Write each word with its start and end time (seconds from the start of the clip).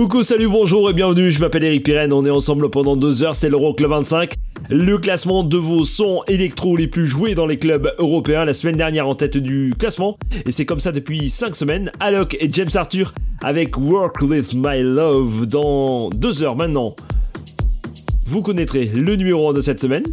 Coucou, 0.00 0.22
salut, 0.22 0.48
bonjour 0.48 0.88
et 0.88 0.94
bienvenue, 0.94 1.30
je 1.30 1.40
m'appelle 1.40 1.62
Eric 1.62 1.84
Pirenne, 1.84 2.14
on 2.14 2.24
est 2.24 2.30
ensemble 2.30 2.70
pendant 2.70 2.96
deux 2.96 3.22
heures, 3.22 3.36
c'est 3.36 3.50
l'Euroclub 3.50 3.90
25, 3.90 4.32
le 4.70 4.96
classement 4.96 5.44
de 5.44 5.58
vos 5.58 5.84
sons 5.84 6.22
électro 6.26 6.74
les 6.74 6.86
plus 6.86 7.06
joués 7.06 7.34
dans 7.34 7.44
les 7.44 7.58
clubs 7.58 7.92
européens, 7.98 8.46
la 8.46 8.54
semaine 8.54 8.76
dernière 8.76 9.06
en 9.06 9.14
tête 9.14 9.36
du 9.36 9.74
classement, 9.78 10.16
et 10.46 10.52
c'est 10.52 10.64
comme 10.64 10.80
ça 10.80 10.90
depuis 10.90 11.28
5 11.28 11.54
semaines, 11.54 11.92
Alok 12.00 12.34
et 12.40 12.48
James 12.50 12.70
Arthur 12.76 13.12
avec 13.42 13.76
Work 13.76 14.22
With 14.22 14.54
My 14.54 14.82
Love 14.82 15.44
dans 15.44 16.08
deux 16.08 16.42
heures 16.42 16.56
maintenant. 16.56 16.96
Vous 18.24 18.40
connaîtrez 18.40 18.86
le 18.86 19.16
numéro 19.16 19.50
1 19.50 19.52
de 19.52 19.60
cette 19.60 19.80
semaine, 19.80 20.04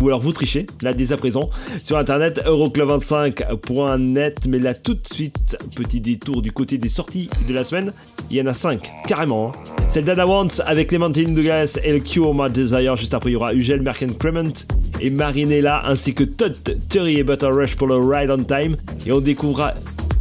ou 0.00 0.08
alors 0.08 0.20
vous 0.20 0.32
trichez, 0.32 0.66
là 0.82 0.92
dès 0.94 1.12
à 1.12 1.16
présent, 1.16 1.50
sur 1.82 1.98
internet 1.98 2.40
euroclub25.net. 2.46 4.46
Mais 4.48 4.58
là 4.58 4.74
tout 4.74 4.94
de 4.94 5.06
suite, 5.12 5.56
petit 5.76 6.00
détour 6.00 6.42
du 6.42 6.52
côté 6.52 6.78
des 6.78 6.88
sorties 6.88 7.28
de 7.48 7.54
la 7.54 7.64
semaine. 7.64 7.92
Il 8.30 8.36
y 8.36 8.42
en 8.42 8.46
a 8.46 8.54
5, 8.54 8.90
carrément. 9.06 9.48
hein. 9.48 9.52
C'est 9.88 10.00
le 10.00 10.06
Dada 10.06 10.26
Wants 10.26 10.60
avec 10.66 10.88
Clementine 10.88 11.34
Douglas 11.34 11.78
et 11.82 11.92
le 11.92 12.00
Cure 12.00 12.32
My 12.34 12.50
Desire. 12.50 12.96
Juste 12.96 13.14
après, 13.14 13.30
il 13.30 13.32
y 13.32 13.36
aura 13.36 13.54
Ugel 13.54 13.82
Merken 13.82 14.14
Crement 14.14 14.52
et 15.00 15.10
Marinella, 15.10 15.82
ainsi 15.86 16.14
que 16.14 16.24
Todd 16.24 16.56
Terry 16.88 17.18
et 17.18 17.24
Butter 17.24 17.46
Rush 17.48 17.74
pour 17.76 17.88
le 17.88 17.96
Ride 17.96 18.30
on 18.30 18.44
Time. 18.44 18.76
Et 19.06 19.12
on 19.12 19.20
découvrira 19.20 19.74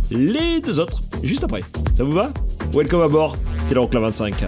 les 0.10 0.62
deux 0.62 0.80
autres 0.80 1.02
juste 1.24 1.44
après. 1.44 1.62
Ça 1.96 2.04
vous 2.04 2.12
va? 2.12 2.32
Welcome 2.74 3.02
à 3.02 3.08
bord, 3.08 3.36
c'est 3.68 3.76
l'Euroclub 3.76 4.02
25. 4.04 4.46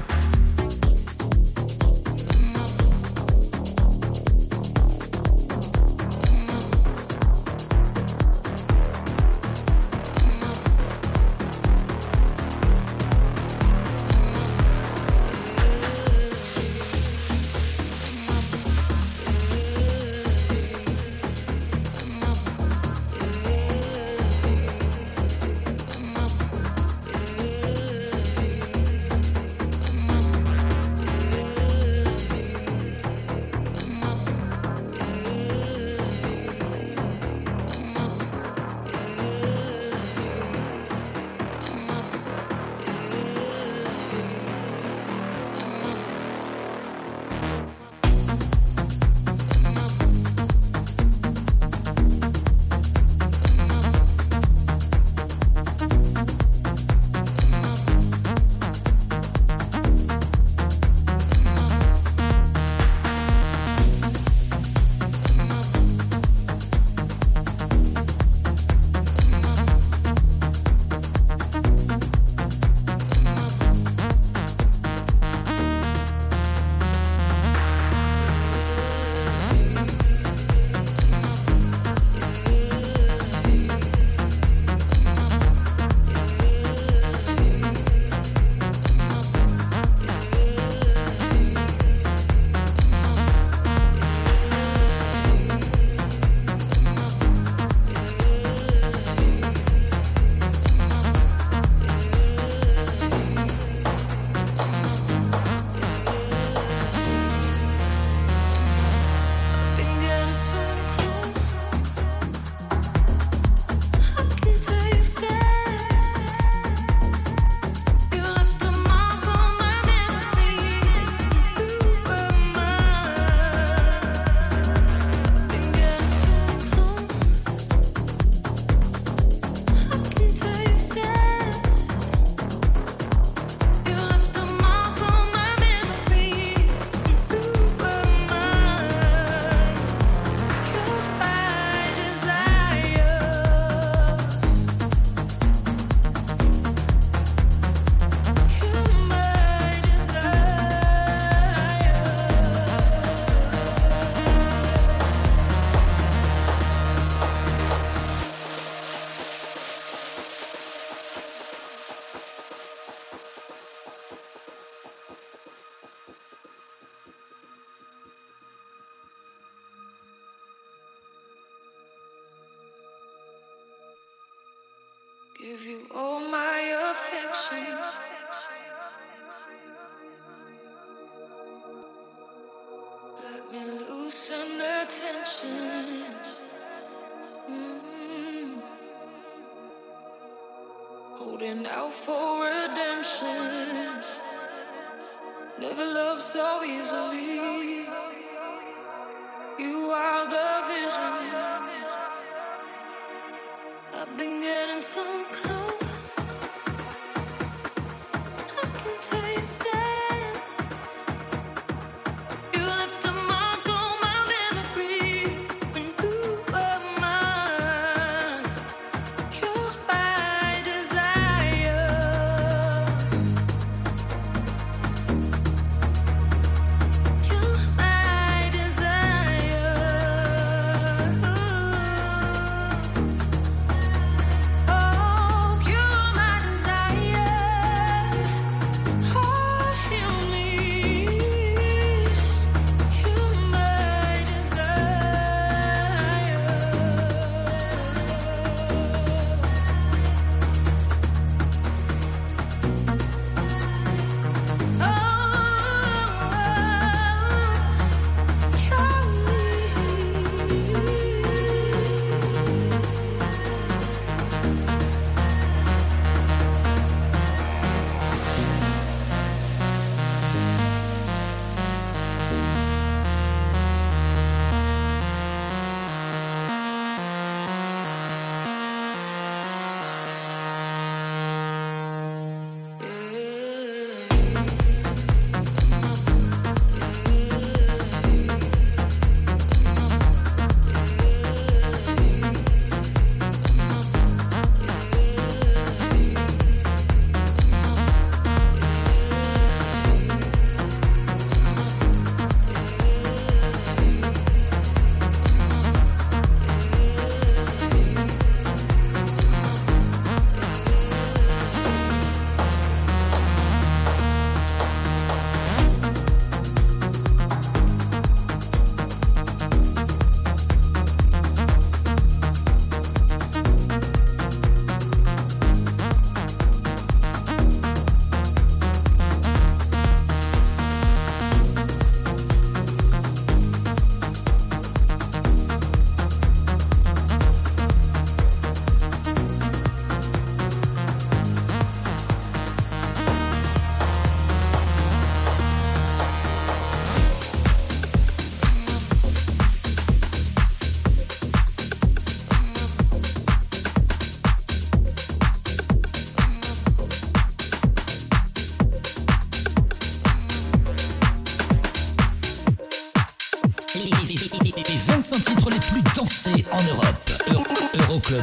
for 191.91 192.20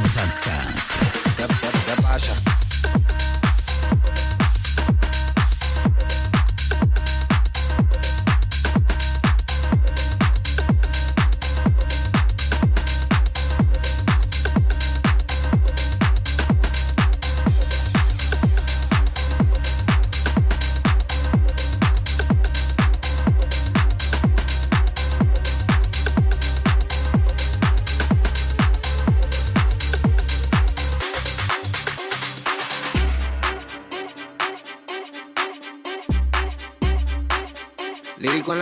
Sansa. 0.06 0.77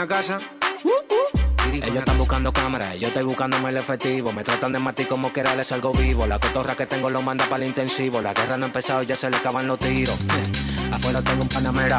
Casa. 0.07 0.39
Ellos 1.73 1.97
están 1.97 2.19
buscando 2.19 2.53
cámaras, 2.53 2.99
yo 2.99 3.09
estoy 3.09 3.25
buscándome 3.25 3.71
el 3.71 3.77
efectivo. 3.77 4.33
Me 4.33 4.43
tratan 4.43 4.73
de 4.73 4.79
matar 4.79 5.07
como 5.07 5.33
que 5.33 5.43
les 5.43 5.73
algo 5.73 5.93
vivo. 5.93 6.27
La 6.27 6.39
cotorra 6.39 6.75
que 6.75 6.87
tengo 6.87 7.11
lo 7.11 7.23
manda 7.23 7.45
para 7.47 7.63
el 7.65 7.69
intensivo. 7.69 8.21
La 8.21 8.33
guerra 8.33 8.57
no 8.57 8.65
ha 8.65 8.69
empezado 8.69 9.03
y 9.03 9.07
ya 9.07 9.17
se 9.17 9.29
le 9.29 9.37
acaban 9.37 9.67
los 9.67 9.79
tiros. 9.79 10.17
Afuera 10.93 11.21
tengo 11.23 11.43
un 11.43 11.49
panamera. 11.49 11.99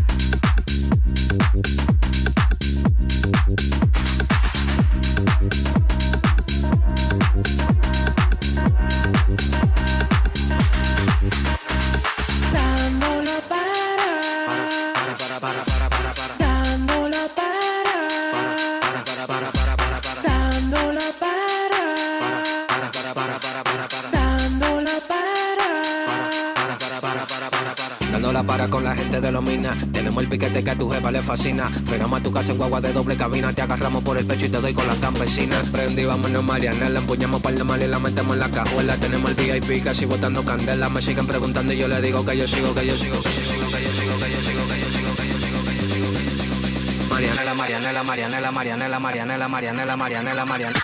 Que 30.63 30.71
a 30.71 30.75
tu 30.75 30.89
jefa 30.89 31.11
le 31.11 31.21
fascina. 31.21 31.69
Frenamos 31.85 32.19
a 32.19 32.23
tu 32.23 32.31
casa 32.31 32.51
en 32.51 32.57
guagua 32.57 32.81
de 32.81 32.93
doble 32.93 33.15
cabina. 33.17 33.53
Te 33.53 33.61
agarramos 33.61 34.03
por 34.03 34.17
el 34.17 34.25
pecho 34.25 34.45
y 34.45 34.49
te 34.49 34.59
doy 34.59 34.73
con 34.73 34.87
las 34.87 34.97
campesinas. 34.97 35.67
Prendí, 35.69 36.05
vámonos 36.05 36.43
Marianela. 36.43 36.99
Empuñamos 36.99 37.41
par 37.41 37.53
de 37.53 37.63
mal 37.63 37.81
y 37.81 37.87
la 37.87 37.99
metemos 37.99 38.33
en 38.33 38.39
la 38.39 38.49
cajuela. 38.49 38.97
Tenemos 38.97 39.31
el 39.31 39.35
VIP 39.35 39.83
casi 39.83 40.05
botando 40.05 40.43
candela. 40.43 40.89
Me 40.89 41.01
siguen 41.01 41.27
preguntando 41.27 41.73
y 41.73 41.77
yo 41.77 41.87
le 41.87 42.01
digo 42.01 42.25
que 42.25 42.37
yo 42.37 42.47
sigo, 42.47 42.73
que 42.73 42.85
yo 42.85 42.97
sigo, 42.97 43.21
que 43.21 43.29
yo 43.29 43.51
sigo, 43.51 43.69
que 43.71 43.83
yo 43.83 43.91
sigo, 43.91 44.19
que 44.19 44.31
yo 44.31 44.41
sigo, 44.41 44.67
que 44.67 44.79
yo 44.79 44.87
sigo, 44.89 45.15
que 45.15 45.27
yo 45.27 45.37
sigo, 45.39 45.63
que 45.65 45.75
yo 45.77 45.85
sigo. 45.87 47.09
Marianela, 47.09 47.53
Marianela, 47.53 48.03
Marianela, 48.03 48.51
Marianela, 48.51 48.99
Marianela, 48.99 49.47
Marianela, 49.47 49.97
Marianela, 49.97 50.45
Marianela. 50.45 50.81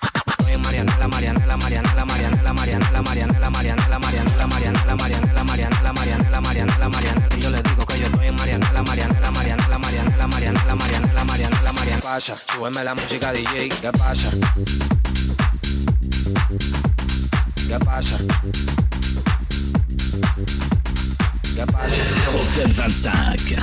Marianela, 0.58 1.08
Marianela, 1.08 1.08
Marianela, 1.08 1.58
Marianela, 1.58 2.06
Marianela, 2.06 2.37
Pasa, 12.38 12.54
súbeme 12.54 12.84
la 12.84 12.94
música 12.94 13.32
DJ, 13.32 13.70
¿qué 13.70 13.92
pasa? 13.92 14.30
¿Qué 17.68 17.80
pasa? 17.80 18.18
¿Qué 21.56 21.66
pasa? 21.66 22.04
Club 22.24 22.44
25. 22.58 23.62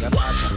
¿Qué 0.00 0.10
pasa? 0.10 0.48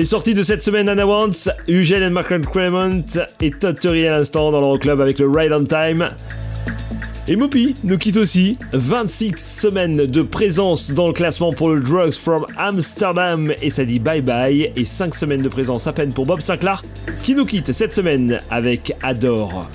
Les 0.00 0.06
sorties 0.06 0.32
de 0.32 0.42
cette 0.42 0.62
semaine, 0.62 0.88
Anna 0.88 1.06
Wants, 1.06 1.50
Eugene 1.68 2.04
and 2.04 2.12
Mark 2.12 2.28
Cremont 2.46 3.04
et 3.42 3.50
Todd 3.50 3.76
à 3.84 3.92
l'instant 3.92 4.50
dans 4.50 4.62
leur 4.62 4.78
club 4.78 4.98
avec 4.98 5.18
le 5.18 5.28
Ride 5.28 5.52
on 5.52 5.64
Time. 5.66 6.12
Et 7.28 7.36
Mopi 7.36 7.76
nous 7.84 7.98
quitte 7.98 8.16
aussi. 8.16 8.56
26 8.72 9.34
semaines 9.36 10.06
de 10.06 10.22
présence 10.22 10.90
dans 10.90 11.08
le 11.08 11.12
classement 11.12 11.52
pour 11.52 11.68
le 11.68 11.80
Drugs 11.80 12.14
from 12.14 12.46
Amsterdam 12.56 13.52
et 13.60 13.68
ça 13.68 13.84
dit 13.84 13.98
bye 13.98 14.22
bye. 14.22 14.72
Et 14.74 14.86
5 14.86 15.14
semaines 15.14 15.42
de 15.42 15.50
présence 15.50 15.86
à 15.86 15.92
peine 15.92 16.14
pour 16.14 16.24
Bob 16.24 16.40
Sinclair 16.40 16.82
qui 17.22 17.34
nous 17.34 17.44
quitte 17.44 17.70
cette 17.72 17.92
semaine 17.92 18.40
avec 18.50 18.94
Adore. 19.02 19.68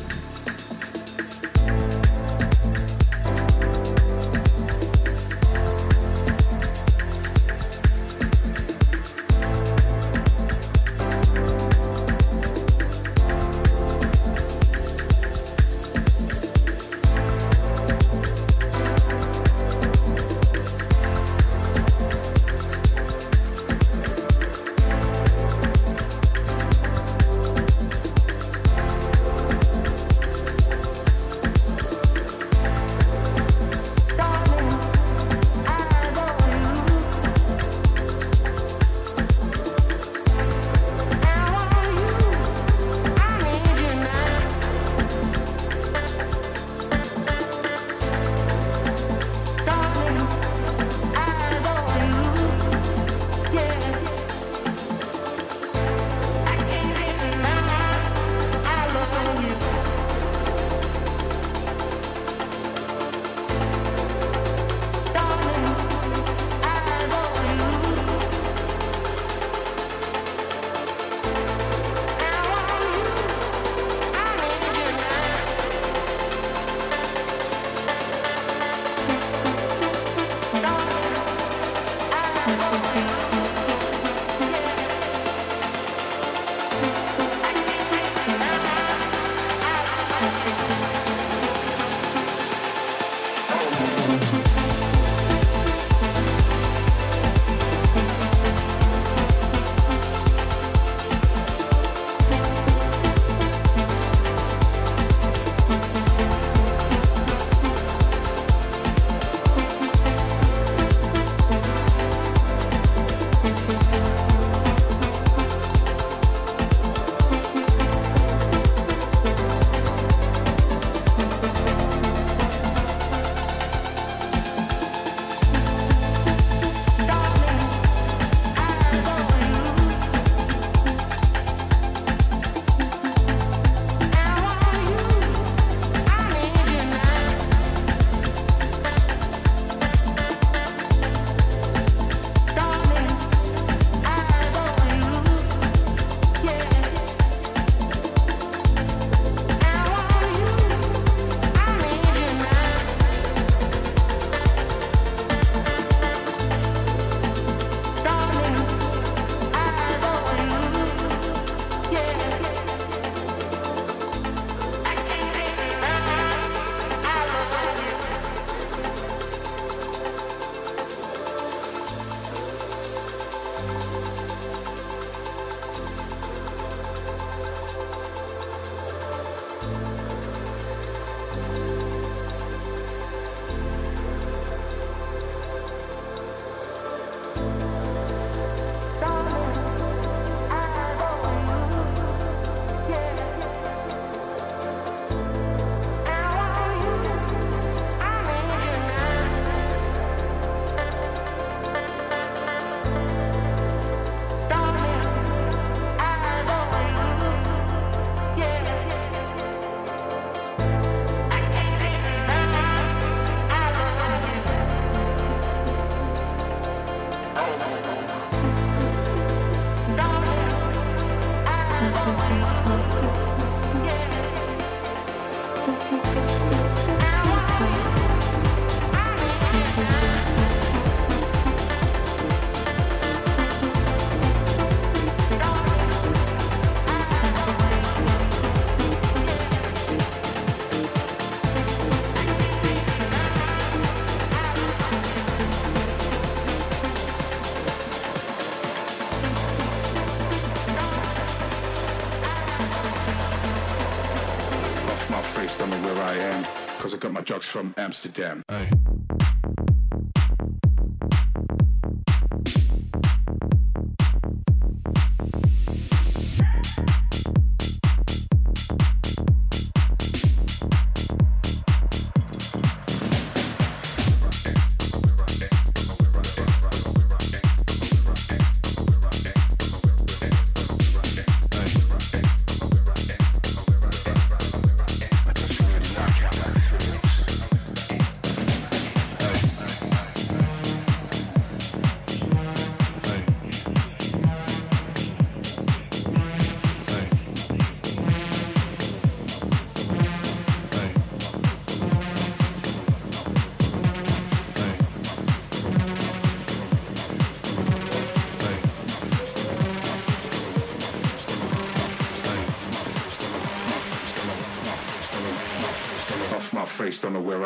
I 256.95 256.97
got 256.97 257.12
my 257.12 257.19
drugs 257.19 257.45
from 257.45 257.73
Amsterdam. 257.75 258.41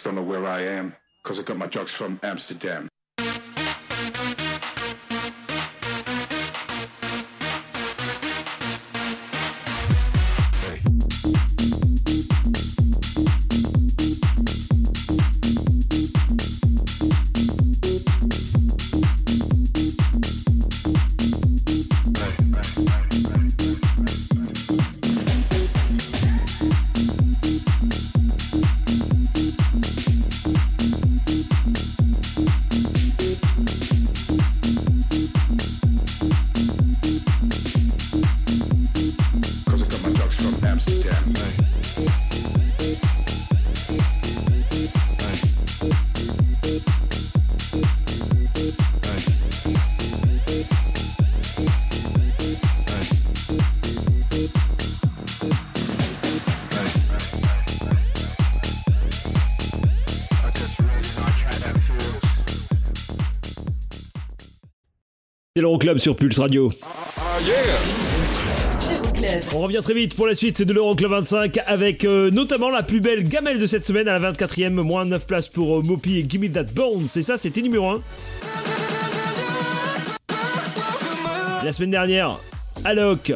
Don't 0.00 0.14
know 0.14 0.22
where 0.22 0.46
I 0.46 0.62
am, 0.62 0.96
cause 1.24 1.38
I 1.38 1.42
got 1.42 1.58
my 1.58 1.66
drugs 1.66 1.92
from 1.92 2.20
Amsterdam. 2.22 2.88
l'Euroclub 65.62 65.98
sur 65.98 66.16
Pulse 66.16 66.38
Radio. 66.38 66.72
On 69.54 69.60
revient 69.60 69.80
très 69.82 69.94
vite 69.94 70.14
pour 70.14 70.26
la 70.26 70.34
suite 70.34 70.60
de 70.60 70.72
l'Euroclub 70.72 71.10
25 71.10 71.58
avec 71.66 72.04
euh, 72.04 72.30
notamment 72.30 72.68
la 72.68 72.82
plus 72.82 73.00
belle 73.00 73.22
gamelle 73.22 73.60
de 73.60 73.66
cette 73.66 73.84
semaine 73.84 74.08
à 74.08 74.18
la 74.18 74.32
24e, 74.32 74.70
moins 74.70 75.04
9 75.04 75.24
places 75.24 75.48
pour 75.48 75.78
euh, 75.78 75.82
Mopi 75.82 76.18
et 76.18 76.28
Gimme 76.28 76.50
That 76.50 76.64
Bones. 76.74 77.06
C'est 77.08 77.22
ça, 77.22 77.38
c'était 77.38 77.62
numéro 77.62 77.90
1. 77.90 78.02
La 81.64 81.72
semaine 81.72 81.92
dernière, 81.92 82.40
Alok 82.84 83.32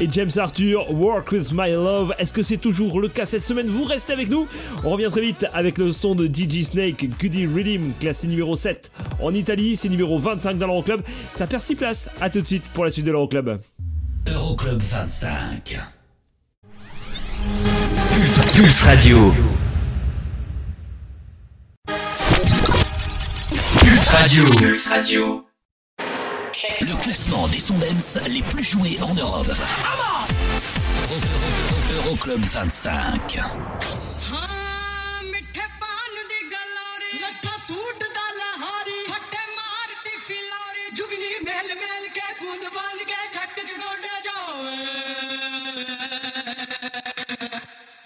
et 0.00 0.08
James 0.10 0.30
Arthur, 0.36 0.92
Work 0.92 1.32
With 1.32 1.52
My 1.52 1.72
Love. 1.72 2.14
Est-ce 2.18 2.32
que 2.32 2.42
c'est 2.42 2.56
toujours 2.56 3.00
le 3.00 3.08
cas 3.08 3.26
cette 3.26 3.44
semaine? 3.44 3.66
Vous 3.66 3.84
restez 3.84 4.12
avec 4.12 4.28
nous. 4.28 4.46
On 4.84 4.90
revient 4.90 5.08
très 5.10 5.20
vite 5.20 5.46
avec 5.52 5.78
le 5.78 5.92
son 5.92 6.14
de 6.14 6.26
DJ 6.26 6.62
Snake, 6.64 7.08
Goody 7.20 7.46
Rhythm, 7.46 7.92
classé 8.00 8.26
numéro 8.26 8.56
7 8.56 8.92
en 9.20 9.34
Italie. 9.34 9.76
C'est 9.76 9.88
numéro 9.88 10.18
25 10.18 10.58
dans 10.58 10.66
l'Euroclub. 10.66 11.02
Ça 11.32 11.46
perd 11.46 11.62
6 11.62 11.74
places. 11.74 12.10
A 12.20 12.30
tout 12.30 12.40
de 12.40 12.46
suite 12.46 12.64
pour 12.74 12.84
la 12.84 12.90
suite 12.90 13.06
de 13.06 13.12
l'Euroclub. 13.12 13.58
Euroclub 14.26 14.80
25. 14.80 15.78
Pulse, 18.14 18.52
Pulse 18.52 18.82
Radio. 18.82 19.34
Pulse 23.80 24.08
Radio. 24.08 24.44
Pulse 24.58 24.86
Radio. 24.88 25.47
Le 26.80 26.94
classement 27.02 27.48
des 27.48 27.58
sondens 27.58 28.18
les 28.28 28.42
plus 28.42 28.64
joués 28.64 28.98
en 29.02 29.12
Europe. 29.14 29.50
Euroclub 31.96 32.44
25. 32.44 33.38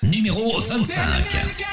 Numéro 0.02 0.61
25. 0.61 1.71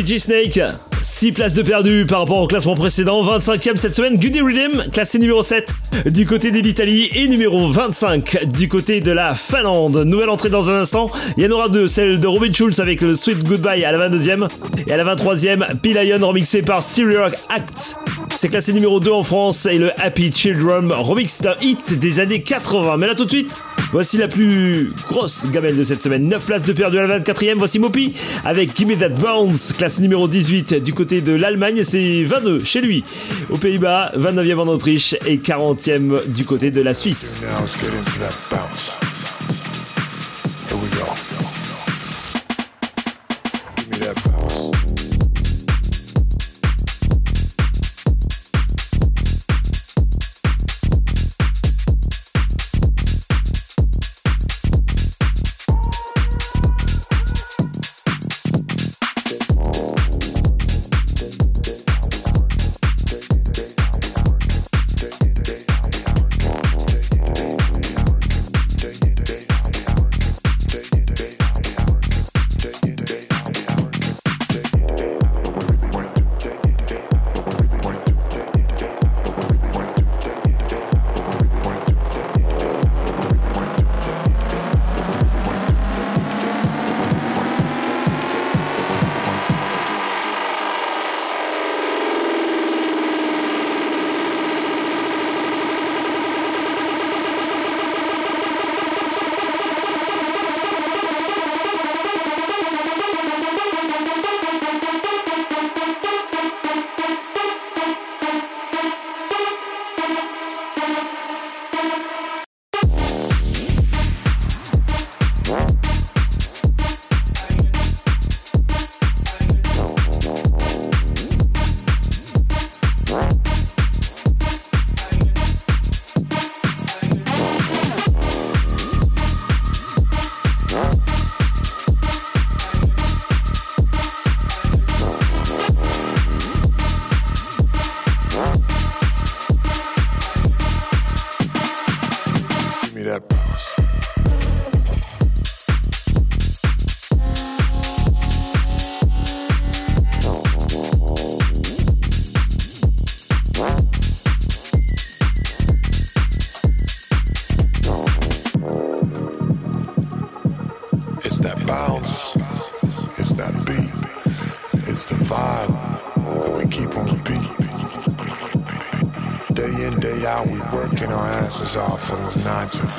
DJ 0.00 0.18
Snake, 0.18 0.60
6 1.02 1.32
places 1.32 1.52
de 1.52 1.62
perdu 1.62 2.06
par 2.08 2.20
rapport 2.20 2.38
au 2.38 2.46
classement 2.46 2.74
précédent. 2.74 3.22
25e 3.22 3.76
cette 3.76 3.94
semaine, 3.94 4.18
Goody 4.18 4.40
Rhythm, 4.40 4.84
classé 4.90 5.18
numéro 5.18 5.42
7 5.42 5.74
du 6.06 6.24
côté 6.24 6.50
de 6.50 6.58
l'Italie 6.58 7.10
et 7.14 7.28
numéro 7.28 7.68
25 7.68 8.46
du 8.46 8.66
côté 8.68 9.00
de 9.00 9.10
la 9.10 9.34
Finlande. 9.34 9.98
Nouvelle 9.98 10.30
entrée 10.30 10.48
dans 10.48 10.70
un 10.70 10.80
instant. 10.80 11.10
Il 11.36 11.44
y 11.44 11.46
en 11.46 11.50
aura 11.50 11.68
deux, 11.68 11.86
celle 11.86 12.18
de 12.18 12.26
Robin 12.26 12.50
Schulz 12.50 12.80
avec 12.80 13.02
le 13.02 13.14
Sweet 13.14 13.44
Goodbye 13.44 13.84
à 13.84 13.92
la 13.92 14.08
22e 14.08 14.48
et 14.86 14.92
à 14.92 14.96
la 14.96 15.14
23e, 15.14 15.76
P-Lion 15.76 16.26
remixé 16.26 16.62
par 16.62 16.82
Stereo 16.82 17.24
Act. 17.50 17.96
C'est 18.30 18.48
classé 18.48 18.72
numéro 18.72 19.00
2 19.00 19.10
en 19.10 19.22
France 19.22 19.66
et 19.66 19.76
le 19.76 19.92
Happy 20.00 20.32
Children 20.32 20.92
remix 20.92 21.42
d'un 21.42 21.56
hit 21.60 21.98
des 21.98 22.20
années 22.20 22.42
80. 22.42 22.96
Mais 22.96 23.06
là 23.06 23.14
tout 23.14 23.26
de 23.26 23.30
suite, 23.30 23.54
voici 23.92 24.16
la 24.16 24.28
plus 24.28 24.90
grosse 25.08 25.50
gamelle 25.50 25.76
de 25.76 25.82
cette 25.82 26.02
semaine. 26.02 26.28
9 26.28 26.44
places 26.44 26.62
de 26.62 26.72
perdu 26.72 26.98
à 26.98 27.06
la 27.06 27.20
24e. 27.20 27.54
Voici 27.56 27.78
Mopi 27.78 28.14
avec 28.44 28.76
Gimme 28.76 28.96
That 28.96 29.10
Bounce, 29.10 29.72
classé 29.72 30.02
numéro 30.02 30.28
18 30.28 30.74
du 30.82 30.94
côté 30.94 31.20
de 31.20 31.32
l'Allemagne. 31.32 31.82
C'est 31.84 32.24
22 32.24 32.64
chez 32.64 32.80
lui. 32.80 33.04
Aux 33.50 33.58
Pays-Bas, 33.58 34.12
29e 34.16 34.58
en 34.58 34.68
Autriche 34.68 35.14
et 35.26 35.38
40e 35.38 36.26
du 36.26 36.44
côté 36.44 36.70
de 36.70 36.80
la 36.80 36.94
Suisse. 36.94 37.38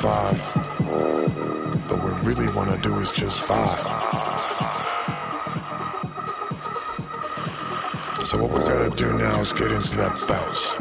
five, 0.02 0.36
but 1.88 2.04
what 2.04 2.24
we 2.24 2.34
really 2.34 2.52
want 2.54 2.72
to 2.72 2.78
do 2.78 3.00
is 3.02 3.12
just 3.12 3.40
five. 3.40 3.78
So 8.26 8.42
what 8.42 8.50
we 8.50 8.60
gotta 8.62 8.90
do 8.96 9.14
now 9.14 9.42
is 9.42 9.54
get 9.54 9.72
into 9.72 9.96
that 9.98 10.28
bounce. 10.28 10.81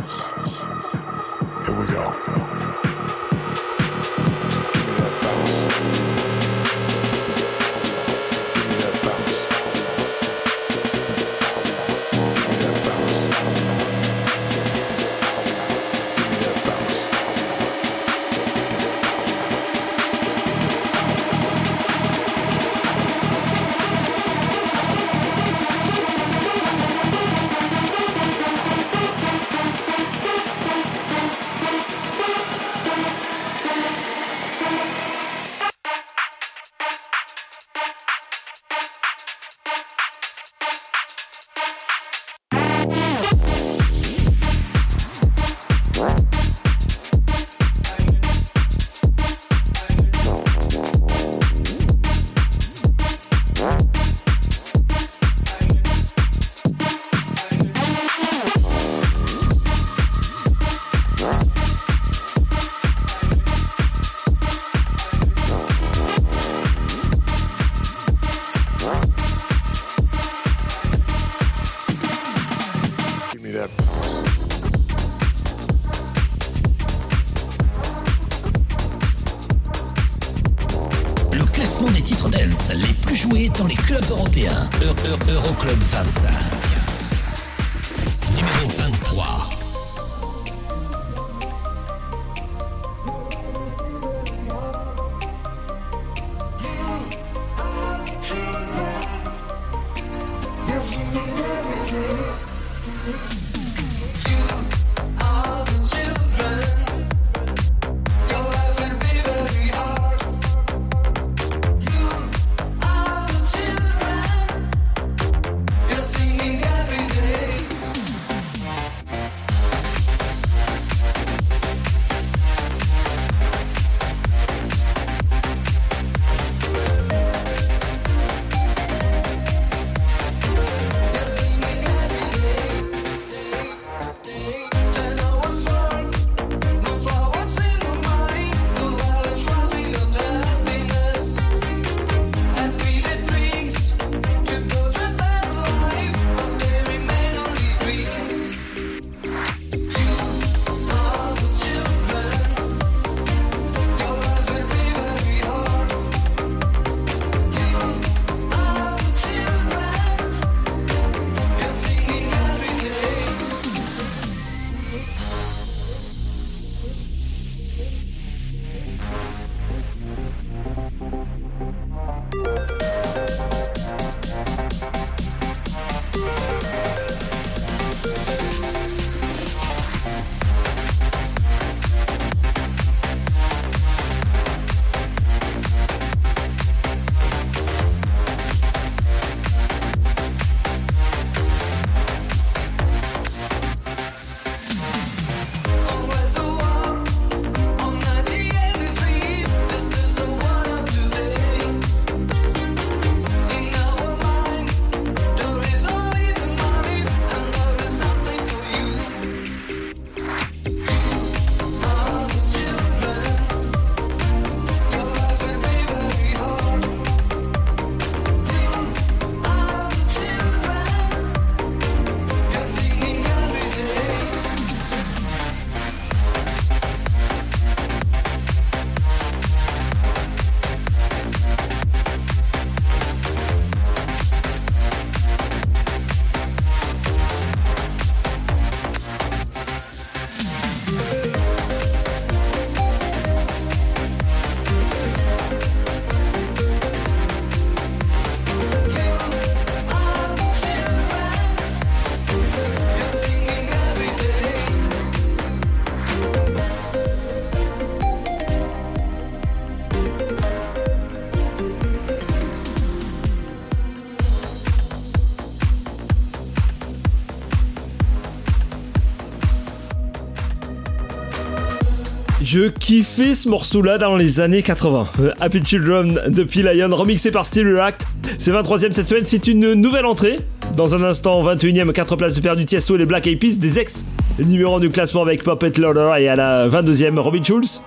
Je 272.52 272.66
kiffais 272.66 273.36
ce 273.36 273.48
morceau-là 273.48 273.96
dans 273.96 274.16
les 274.16 274.40
années 274.40 274.64
80. 274.64 275.06
Euh, 275.20 275.30
Happy 275.38 275.64
Children 275.64 276.20
de 276.26 276.42
P. 276.42 276.62
Lion, 276.62 276.88
remixé 276.90 277.30
par 277.30 277.46
Steel 277.46 277.72
React. 277.76 278.04
C'est 278.40 278.50
23ème 278.50 278.90
cette 278.90 279.06
semaine, 279.06 279.22
c'est 279.24 279.46
une 279.46 279.74
nouvelle 279.74 280.04
entrée. 280.04 280.40
Dans 280.76 280.96
un 280.96 281.04
instant, 281.04 281.44
21ème, 281.44 281.92
4 281.92 282.16
places 282.16 282.34
de 282.34 282.40
perdu 282.40 282.66
Tiesto 282.66 282.96
et 282.96 282.98
les 282.98 283.06
Black 283.06 283.28
Eyed 283.28 283.38
Peas, 283.38 283.54
des 283.56 283.78
ex 283.78 284.04
numéro 284.40 284.80
du 284.80 284.88
classement 284.88 285.22
avec 285.22 285.44
Puppet 285.44 285.74
Loader 285.78 286.10
et 286.18 286.28
à 286.28 286.34
la 286.34 286.68
22ème, 286.68 287.20
Robin 287.20 287.44
Schulz. 287.44 287.84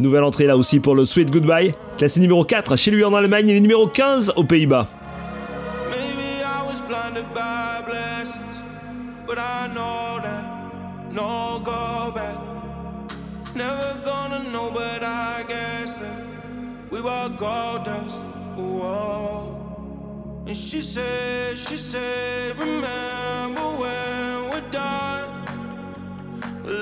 Nouvelle 0.00 0.24
entrée 0.24 0.46
là 0.46 0.56
aussi 0.56 0.80
pour 0.80 0.96
le 0.96 1.04
Sweet 1.04 1.30
Goodbye, 1.30 1.72
classé 1.98 2.18
numéro 2.18 2.42
4 2.42 2.74
chez 2.74 2.90
lui 2.90 3.04
en 3.04 3.14
Allemagne 3.14 3.48
et 3.48 3.60
numéro 3.60 3.86
15 3.86 4.32
aux 4.34 4.42
Pays-Bas. 4.42 4.88
But 9.28 9.38
I 9.38 9.68
know 9.72 10.18
that 10.20 11.12
no 11.12 11.60
go 11.62 12.10
back. 12.12 12.47
Never 13.58 14.00
gonna 14.04 14.38
know, 14.52 14.70
but 14.70 15.02
I 15.02 15.42
guess 15.42 15.94
that 15.94 16.22
we 16.90 17.00
were 17.00 17.28
gold 17.36 17.86
dust. 17.86 18.18
Whoa. 18.54 20.44
And 20.46 20.56
she 20.56 20.80
said, 20.80 21.58
she 21.58 21.76
said, 21.76 22.56
remember 22.56 23.68
when 23.82 24.50
we're 24.50 24.70
done. 24.70 25.26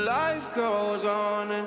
Life 0.05 0.55
goes 0.55 1.03
on 1.05 1.51
and 1.51 1.67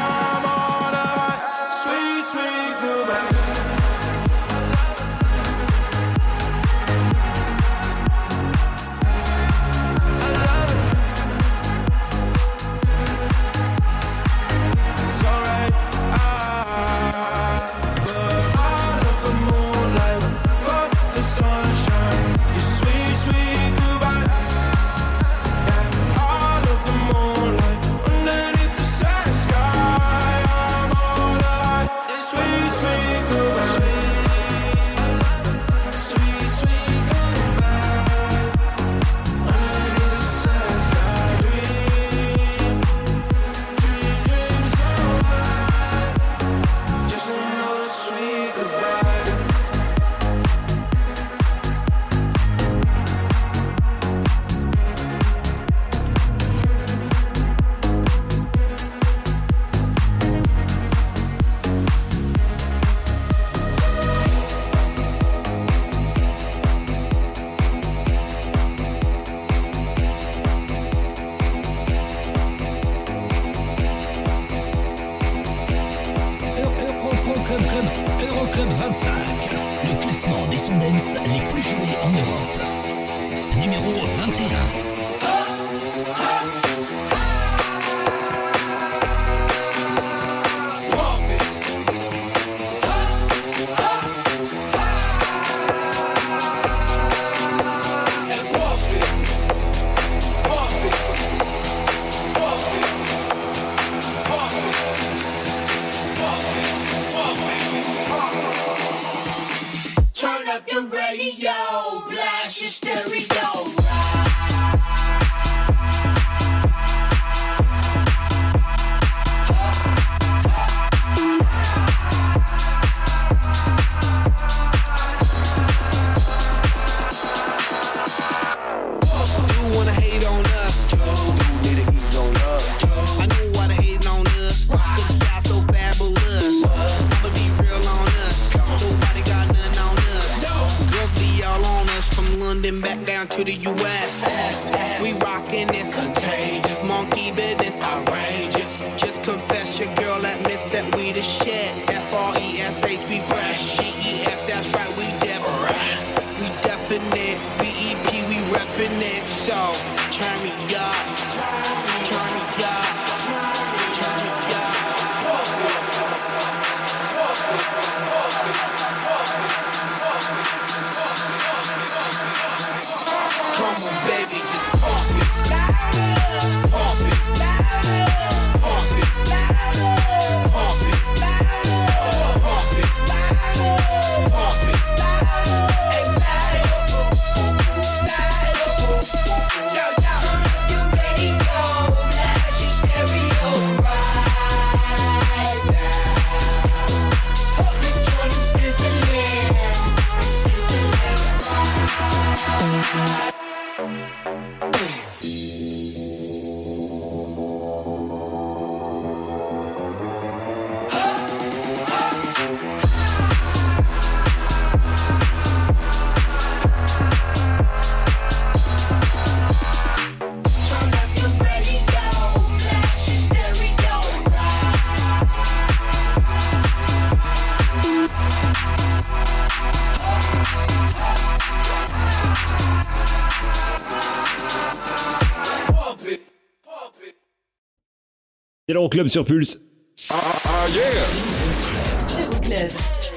L'Euroclub 238.91 239.07
sur 239.07 239.23
Pulse. 239.23 239.61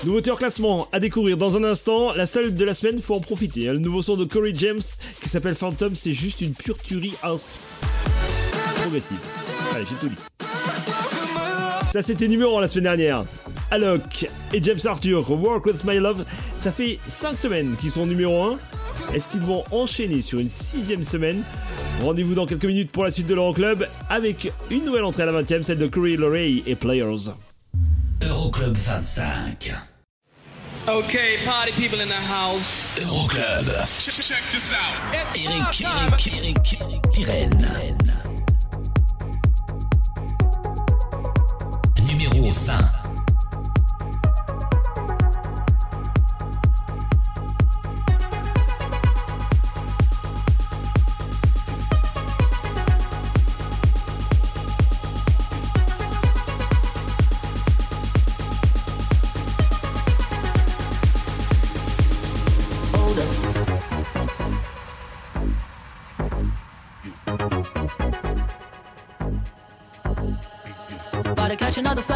Nouveauté 0.04 0.30
en 0.30 0.36
classement 0.36 0.86
à 0.92 1.00
découvrir 1.00 1.36
dans 1.36 1.56
un 1.56 1.64
instant. 1.64 2.14
La 2.14 2.26
seule 2.26 2.54
de 2.54 2.64
la 2.64 2.74
semaine, 2.74 3.00
faut 3.00 3.14
en 3.14 3.20
profiter. 3.20 3.66
Le 3.66 3.78
nouveau 3.78 4.00
son 4.00 4.16
de 4.16 4.24
Corey 4.24 4.52
James 4.54 4.82
qui 5.20 5.28
s'appelle 5.28 5.56
Phantom, 5.56 5.96
c'est 5.96 6.14
juste 6.14 6.40
une 6.42 6.52
pure 6.52 6.76
tuerie 6.76 7.14
house. 7.22 7.66
Progressive. 8.76 9.18
Allez, 9.74 9.84
j'ai 9.88 9.96
tout 9.96 10.08
dit. 10.08 10.46
Ça, 11.92 12.02
c'était 12.02 12.28
numéro 12.28 12.56
1 12.58 12.60
la 12.60 12.68
semaine 12.68 12.84
dernière. 12.84 13.24
Alok 13.72 14.28
et 14.52 14.62
James 14.62 14.80
Arthur, 14.84 15.28
Work 15.28 15.66
With 15.66 15.82
My 15.84 15.98
Love, 15.98 16.24
ça 16.60 16.70
fait 16.70 17.00
5 17.08 17.36
semaines 17.36 17.74
qu'ils 17.80 17.90
sont 17.90 18.06
numéro 18.06 18.44
1. 18.44 18.58
Est-ce 19.12 19.26
qu'ils 19.26 19.40
vont 19.40 19.64
enchaîner 19.72 20.22
sur 20.22 20.38
une 20.38 20.50
sixième 20.50 21.02
semaine? 21.02 21.42
Rendez-vous 22.02 22.34
dans 22.34 22.46
quelques 22.46 22.64
minutes 22.64 22.90
pour 22.90 23.04
la 23.04 23.10
suite 23.10 23.26
de 23.26 23.34
l'Euroclub 23.34 23.86
avec 24.10 24.52
une 24.70 24.84
nouvelle 24.84 25.04
entrée 25.04 25.22
à 25.22 25.26
la 25.26 25.42
20ème, 25.42 25.62
celle 25.62 25.78
de 25.78 25.86
Corey 25.86 26.16
Lorray 26.16 26.62
et 26.66 26.74
Players. 26.74 27.30
Euroclub 28.22 28.76
25. 28.76 29.72
Okay, 30.86 31.38
party 31.46 31.72
people 31.72 32.00
in 32.00 32.08
the 32.08 32.12
house. 32.12 32.98
Euroclub. 33.00 33.66
Check, 33.98 34.14
check 34.14 34.42
this 34.50 34.72
out. 34.72 35.00
Eric, 35.34 35.80
Eric, 35.80 36.72
Eric, 36.80 37.02
Pirenne. 37.12 37.66
Numéro 42.06 42.50
20. 42.50 42.93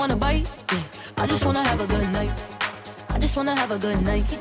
Wanna 0.00 0.16
bite. 0.16 0.48
Yeah, 0.72 0.82
I 1.18 1.26
just 1.26 1.44
wanna 1.44 1.62
have 1.62 1.78
a 1.78 1.86
good 1.86 2.10
night. 2.10 2.30
I 3.10 3.18
just 3.18 3.36
wanna 3.36 3.54
have 3.54 3.70
a 3.70 3.78
good 3.78 4.00
night. 4.02 4.39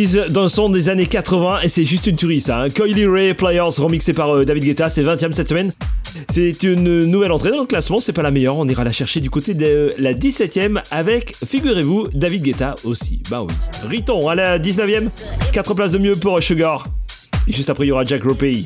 Reprise 0.00 0.24
d'un 0.30 0.48
son 0.48 0.70
des 0.70 0.88
années 0.88 1.04
80 1.04 1.60
et 1.60 1.68
c'est 1.68 1.84
juste 1.84 2.06
une 2.06 2.16
tuerie 2.16 2.40
ça. 2.40 2.64
Coily 2.74 3.04
Ray 3.04 3.34
Players 3.34 3.76
remixé 3.76 4.14
par 4.14 4.34
euh, 4.34 4.46
David 4.46 4.64
Guetta, 4.64 4.88
c'est 4.88 5.02
20ème 5.02 5.34
cette 5.34 5.50
semaine. 5.50 5.74
C'est 6.32 6.62
une 6.62 7.04
nouvelle 7.04 7.32
entrée 7.32 7.50
dans 7.50 7.60
le 7.60 7.66
classement, 7.66 8.00
c'est 8.00 8.14
pas 8.14 8.22
la 8.22 8.30
meilleure, 8.30 8.56
on 8.56 8.66
ira 8.66 8.82
la 8.82 8.92
chercher 8.92 9.20
du 9.20 9.28
côté 9.28 9.52
de 9.52 9.88
la 9.98 10.14
17ème 10.14 10.80
avec, 10.90 11.36
figurez-vous, 11.46 12.08
David 12.14 12.44
Guetta 12.44 12.76
aussi. 12.84 13.20
Bah 13.30 13.42
oui. 13.42 13.52
Riton 13.86 14.26
à 14.26 14.34
la 14.34 14.58
19ème, 14.58 15.10
4 15.52 15.74
places 15.74 15.92
de 15.92 15.98
mieux 15.98 16.16
pour 16.16 16.42
Sugar. 16.42 16.86
Et 17.46 17.52
juste 17.52 17.68
après 17.68 17.84
il 17.84 17.88
y 17.88 17.92
aura 17.92 18.04
Jack 18.04 18.22
Ropey. 18.22 18.64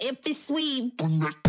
if 0.00 0.26
it's 0.26 0.46
sweet. 0.46 1.43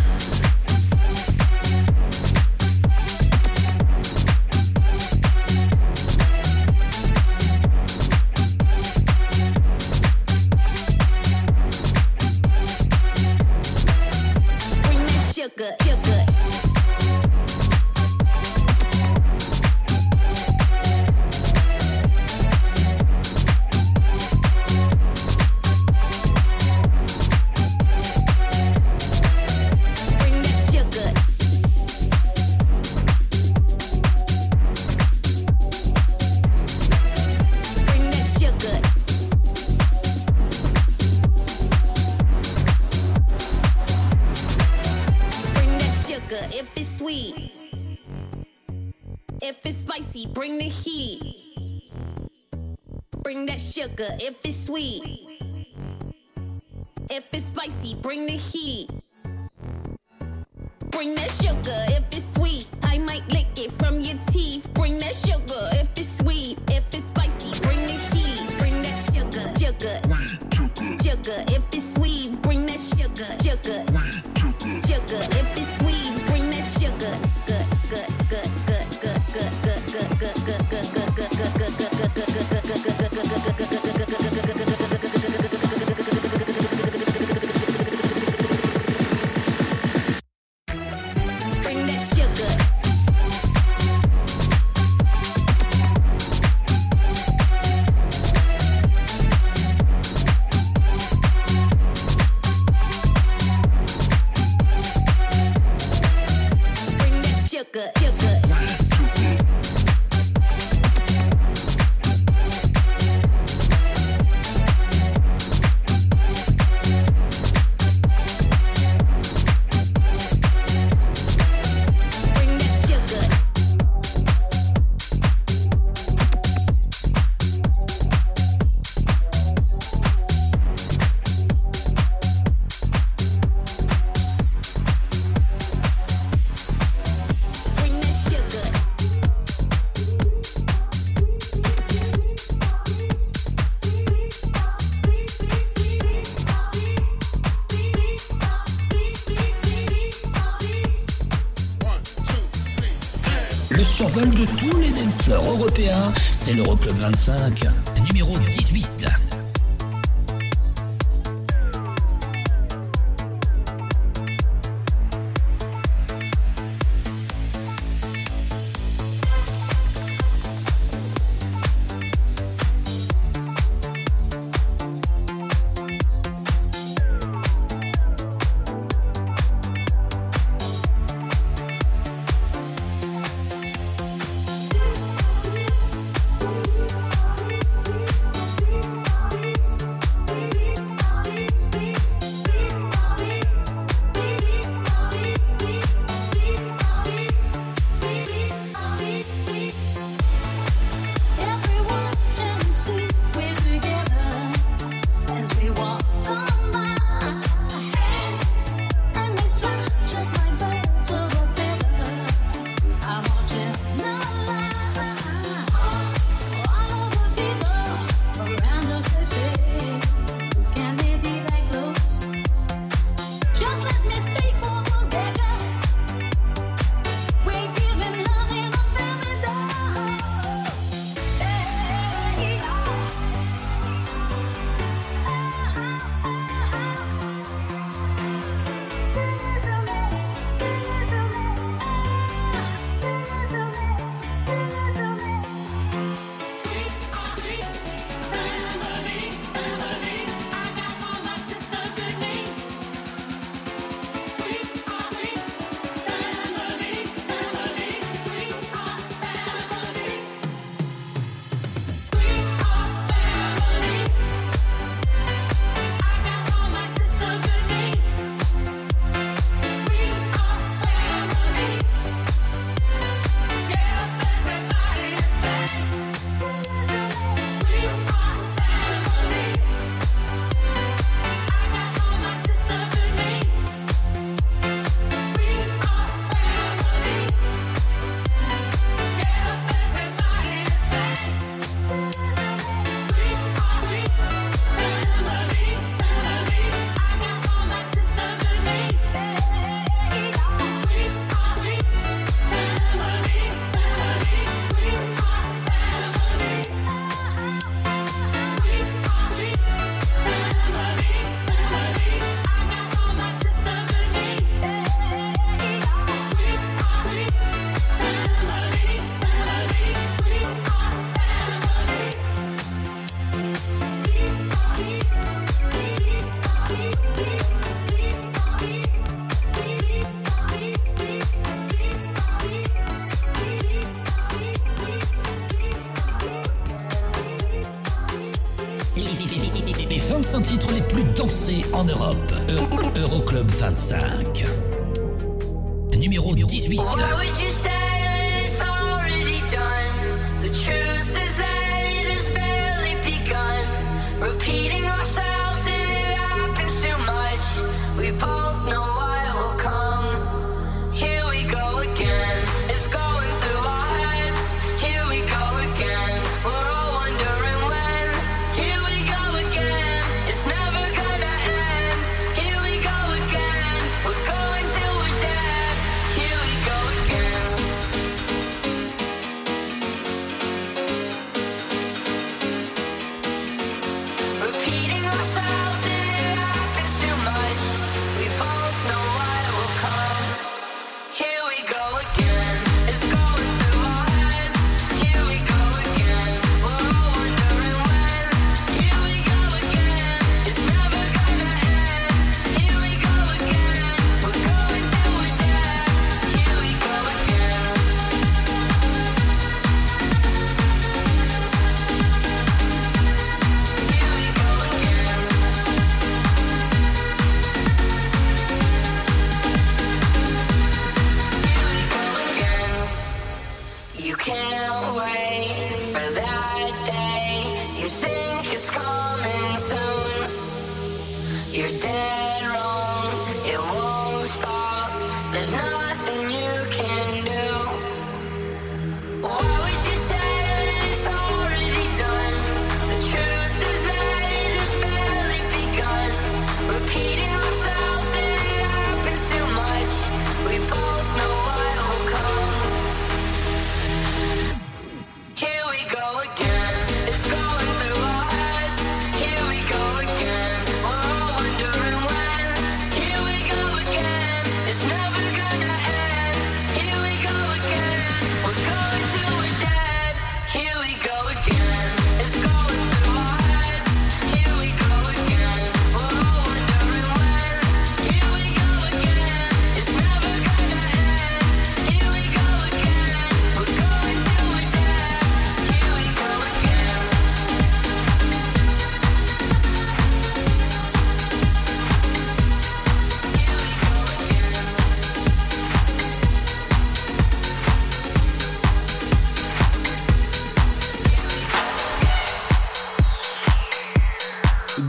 C'est 156.31 156.53
l'Euroclub 156.53 156.95
25, 156.97 157.65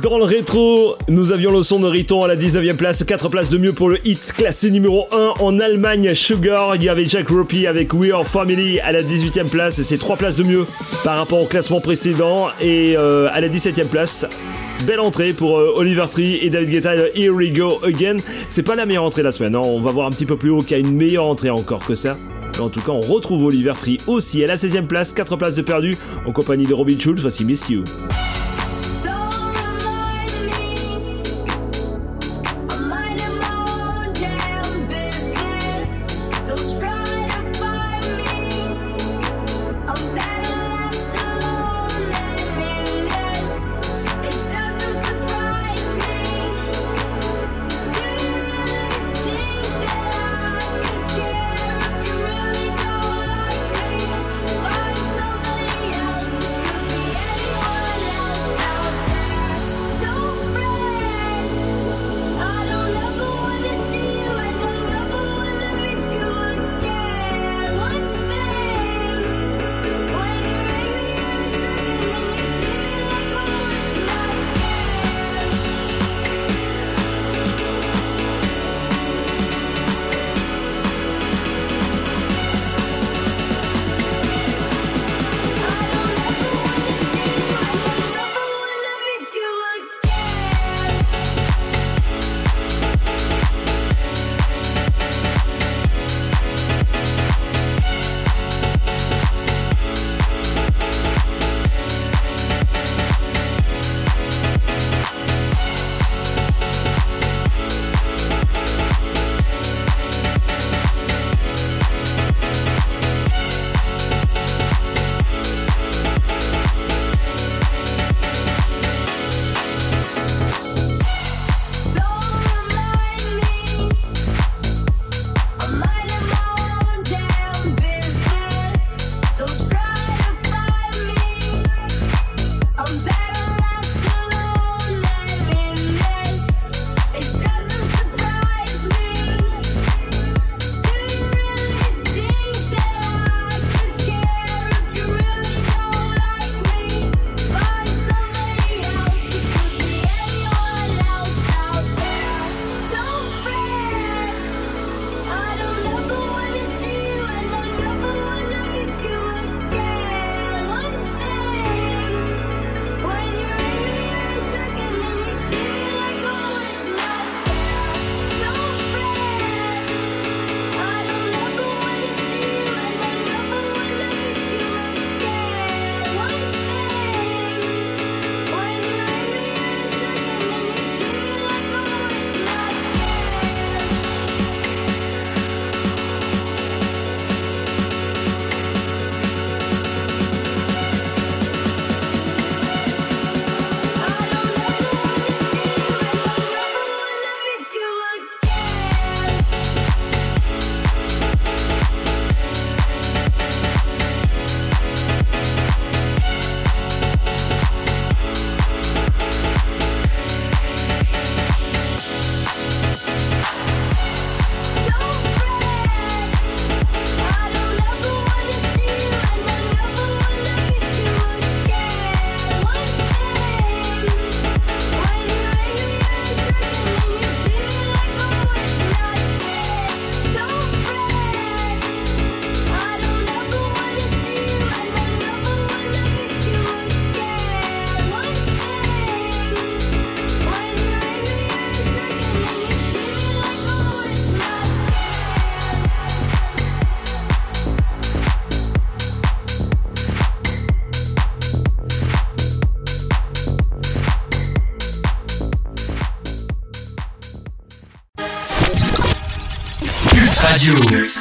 Dans 0.08 0.18
le 0.18 0.24
rétro, 0.24 0.94
nous 1.08 1.32
avions 1.32 1.50
le 1.50 1.64
son 1.64 1.80
de 1.80 1.88
Riton 1.88 2.22
à 2.22 2.28
la 2.28 2.36
19e 2.36 2.76
place, 2.76 3.02
4 3.02 3.28
places 3.28 3.50
de 3.50 3.58
mieux 3.58 3.72
pour 3.72 3.88
le 3.88 3.98
hit 4.06 4.32
classé 4.36 4.70
numéro 4.70 5.08
1 5.10 5.34
en 5.40 5.58
Allemagne, 5.58 6.14
Sugar. 6.14 6.76
Il 6.76 6.84
y 6.84 6.88
avait 6.88 7.04
Jack 7.04 7.28
Ropey 7.28 7.66
avec 7.66 7.92
We 7.92 8.12
Are 8.12 8.24
Family 8.24 8.78
à 8.78 8.92
la 8.92 9.02
18e 9.02 9.48
place, 9.48 9.80
et 9.80 9.82
c'est 9.82 9.98
3 9.98 10.16
places 10.16 10.36
de 10.36 10.44
mieux 10.44 10.64
par 11.02 11.18
rapport 11.18 11.42
au 11.42 11.46
classement 11.46 11.80
précédent. 11.80 12.50
Et 12.62 12.94
euh, 12.96 13.28
à 13.32 13.40
la 13.40 13.48
17e 13.48 13.88
place, 13.88 14.26
Belle 14.86 15.00
entrée 15.00 15.32
pour 15.32 15.58
euh, 15.58 15.72
Oliver 15.74 16.04
Tree 16.08 16.38
et 16.40 16.50
David 16.50 16.70
Guetta. 16.70 16.94
Here 17.12 17.30
we 17.30 17.52
go 17.52 17.80
again. 17.82 18.18
C'est 18.48 18.62
pas 18.62 18.76
la 18.76 18.86
meilleure 18.86 19.02
entrée 19.02 19.22
de 19.22 19.26
la 19.26 19.32
semaine. 19.32 19.56
Hein. 19.56 19.62
On 19.64 19.80
va 19.80 19.90
voir 19.90 20.06
un 20.06 20.10
petit 20.10 20.26
peu 20.26 20.36
plus 20.36 20.50
haut 20.50 20.58
qu'il 20.58 20.70
y 20.70 20.74
a 20.74 20.78
une 20.78 20.94
meilleure 20.94 21.24
entrée 21.24 21.50
encore 21.50 21.84
que 21.84 21.96
ça. 21.96 22.16
En 22.60 22.68
tout 22.68 22.80
cas, 22.80 22.92
on 22.92 23.00
retrouve 23.00 23.44
Oliver 23.44 23.72
Tree 23.80 23.96
aussi 24.06 24.44
à 24.44 24.46
la 24.46 24.54
16e 24.54 24.86
place, 24.86 25.12
4 25.12 25.36
places 25.36 25.56
de 25.56 25.62
perdu, 25.62 25.96
en 26.24 26.30
compagnie 26.30 26.64
de 26.64 26.74
Robin 26.74 26.96
Schulz. 26.96 27.20
Voici 27.22 27.44
Miss 27.44 27.68
You. 27.68 27.82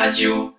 Radio. 0.06 0.54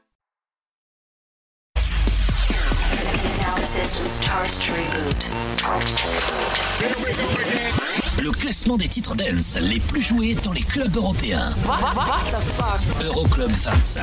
Le 8.18 8.30
classement 8.32 8.76
des 8.76 8.88
titres 8.88 9.14
dance 9.14 9.56
les 9.60 9.78
plus 9.78 10.02
joués 10.02 10.34
dans 10.42 10.52
les 10.52 10.62
clubs 10.62 10.96
européens. 10.96 11.50
Euroclub 13.04 13.52
25. 13.52 14.02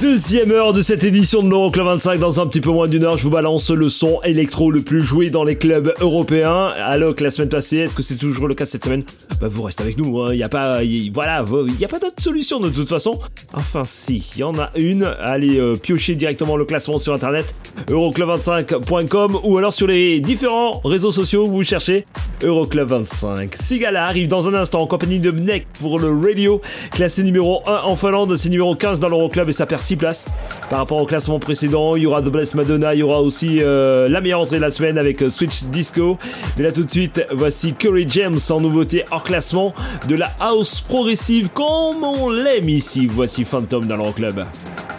Deuxième 0.00 0.52
heure 0.52 0.72
de 0.72 0.80
cette 0.80 1.04
édition 1.04 1.42
de 1.42 1.50
l'Euroclub 1.50 1.84
25. 1.84 2.18
Dans 2.18 2.40
un 2.40 2.46
petit 2.46 2.60
peu 2.60 2.70
moins 2.70 2.86
d'une 2.86 3.04
heure, 3.04 3.18
je 3.18 3.24
vous 3.24 3.30
balance 3.30 3.68
le 3.70 3.90
son 3.90 4.22
électro 4.22 4.70
le 4.70 4.80
plus 4.80 5.02
joué 5.02 5.28
dans 5.28 5.44
les 5.44 5.58
clubs 5.58 5.92
européens. 6.00 6.68
Alors 6.68 7.14
la 7.20 7.30
semaine 7.30 7.48
passée, 7.48 7.78
est-ce 7.78 7.94
que 7.94 8.02
c'est 8.02 8.16
toujours 8.16 8.48
le 8.48 8.54
cas 8.54 8.64
cette 8.64 8.84
semaine? 8.84 9.02
Bah 9.40 9.48
vous 9.48 9.64
restez 9.64 9.82
avec 9.82 9.98
nous. 9.98 10.24
Il 10.28 10.30
hein. 10.30 10.34
n'y 10.36 10.42
a 10.44 10.48
pas, 10.48 10.80
voilà, 11.12 11.44
il 11.66 11.80
y 11.80 11.84
a 11.84 11.88
pas 11.88 11.98
d'autre 11.98 12.22
solution 12.22 12.60
de 12.60 12.70
toute 12.70 12.88
façon. 12.88 13.18
Enfin 13.54 13.84
si, 13.84 14.30
il 14.34 14.40
y 14.40 14.44
en 14.44 14.58
a 14.58 14.70
une. 14.76 15.04
Allez 15.04 15.58
euh, 15.58 15.74
piocher 15.74 16.14
directement 16.14 16.56
le 16.56 16.64
classement 16.66 16.98
sur 16.98 17.14
internet 17.14 17.54
euroclub25.com 17.86 19.38
ou 19.42 19.56
alors 19.56 19.72
sur 19.72 19.86
les 19.86 20.20
différents 20.20 20.80
réseaux 20.84 21.12
sociaux 21.12 21.46
où 21.46 21.50
vous 21.50 21.62
cherchez 21.62 22.04
Euroclub 22.42 22.88
25. 22.88 23.54
Sigala 23.54 24.04
arrive 24.04 24.28
dans 24.28 24.48
un 24.48 24.54
instant 24.54 24.80
en 24.80 24.86
compagnie 24.86 25.18
de 25.18 25.30
Mnek 25.30 25.66
pour 25.80 25.98
le 25.98 26.08
radio, 26.08 26.60
classé 26.90 27.22
numéro 27.22 27.62
1 27.66 27.82
en 27.84 27.96
Finlande, 27.96 28.36
c'est 28.36 28.48
numéro 28.48 28.74
15 28.74 29.00
dans 29.00 29.08
l'Euroclub 29.08 29.48
et 29.48 29.52
ça 29.52 29.66
perd 29.66 29.82
6 29.82 29.96
places 29.96 30.26
par 30.68 30.80
rapport 30.80 31.00
au 31.00 31.06
classement 31.06 31.38
précédent. 31.38 31.96
Il 31.96 32.02
y 32.02 32.06
aura 32.06 32.22
The 32.22 32.26
Blessed 32.26 32.54
Madonna, 32.54 32.94
il 32.94 33.00
y 33.00 33.02
aura 33.02 33.20
aussi 33.22 33.58
euh, 33.60 34.08
la 34.08 34.20
meilleure 34.20 34.40
entrée 34.40 34.56
de 34.56 34.62
la 34.62 34.70
semaine 34.70 34.98
avec 34.98 35.22
euh, 35.22 35.30
Switch 35.30 35.64
Disco. 35.64 36.18
Mais 36.56 36.64
là 36.64 36.72
tout 36.72 36.84
de 36.84 36.90
suite, 36.90 37.24
voici 37.32 37.72
Curry 37.72 38.06
James 38.08 38.38
en 38.50 38.60
nouveauté 38.60 39.04
hors 39.10 39.24
classement 39.24 39.74
de 40.06 40.14
la 40.14 40.32
house 40.38 40.80
progressive 40.80 41.50
comme 41.52 42.04
on 42.04 42.30
l'aime 42.30 42.68
ici. 42.68 43.06
Voici 43.06 43.37
Phantom 43.44 43.86
dans 43.86 43.96
l'Euroclub. 43.96 44.40
c'est 44.40 44.97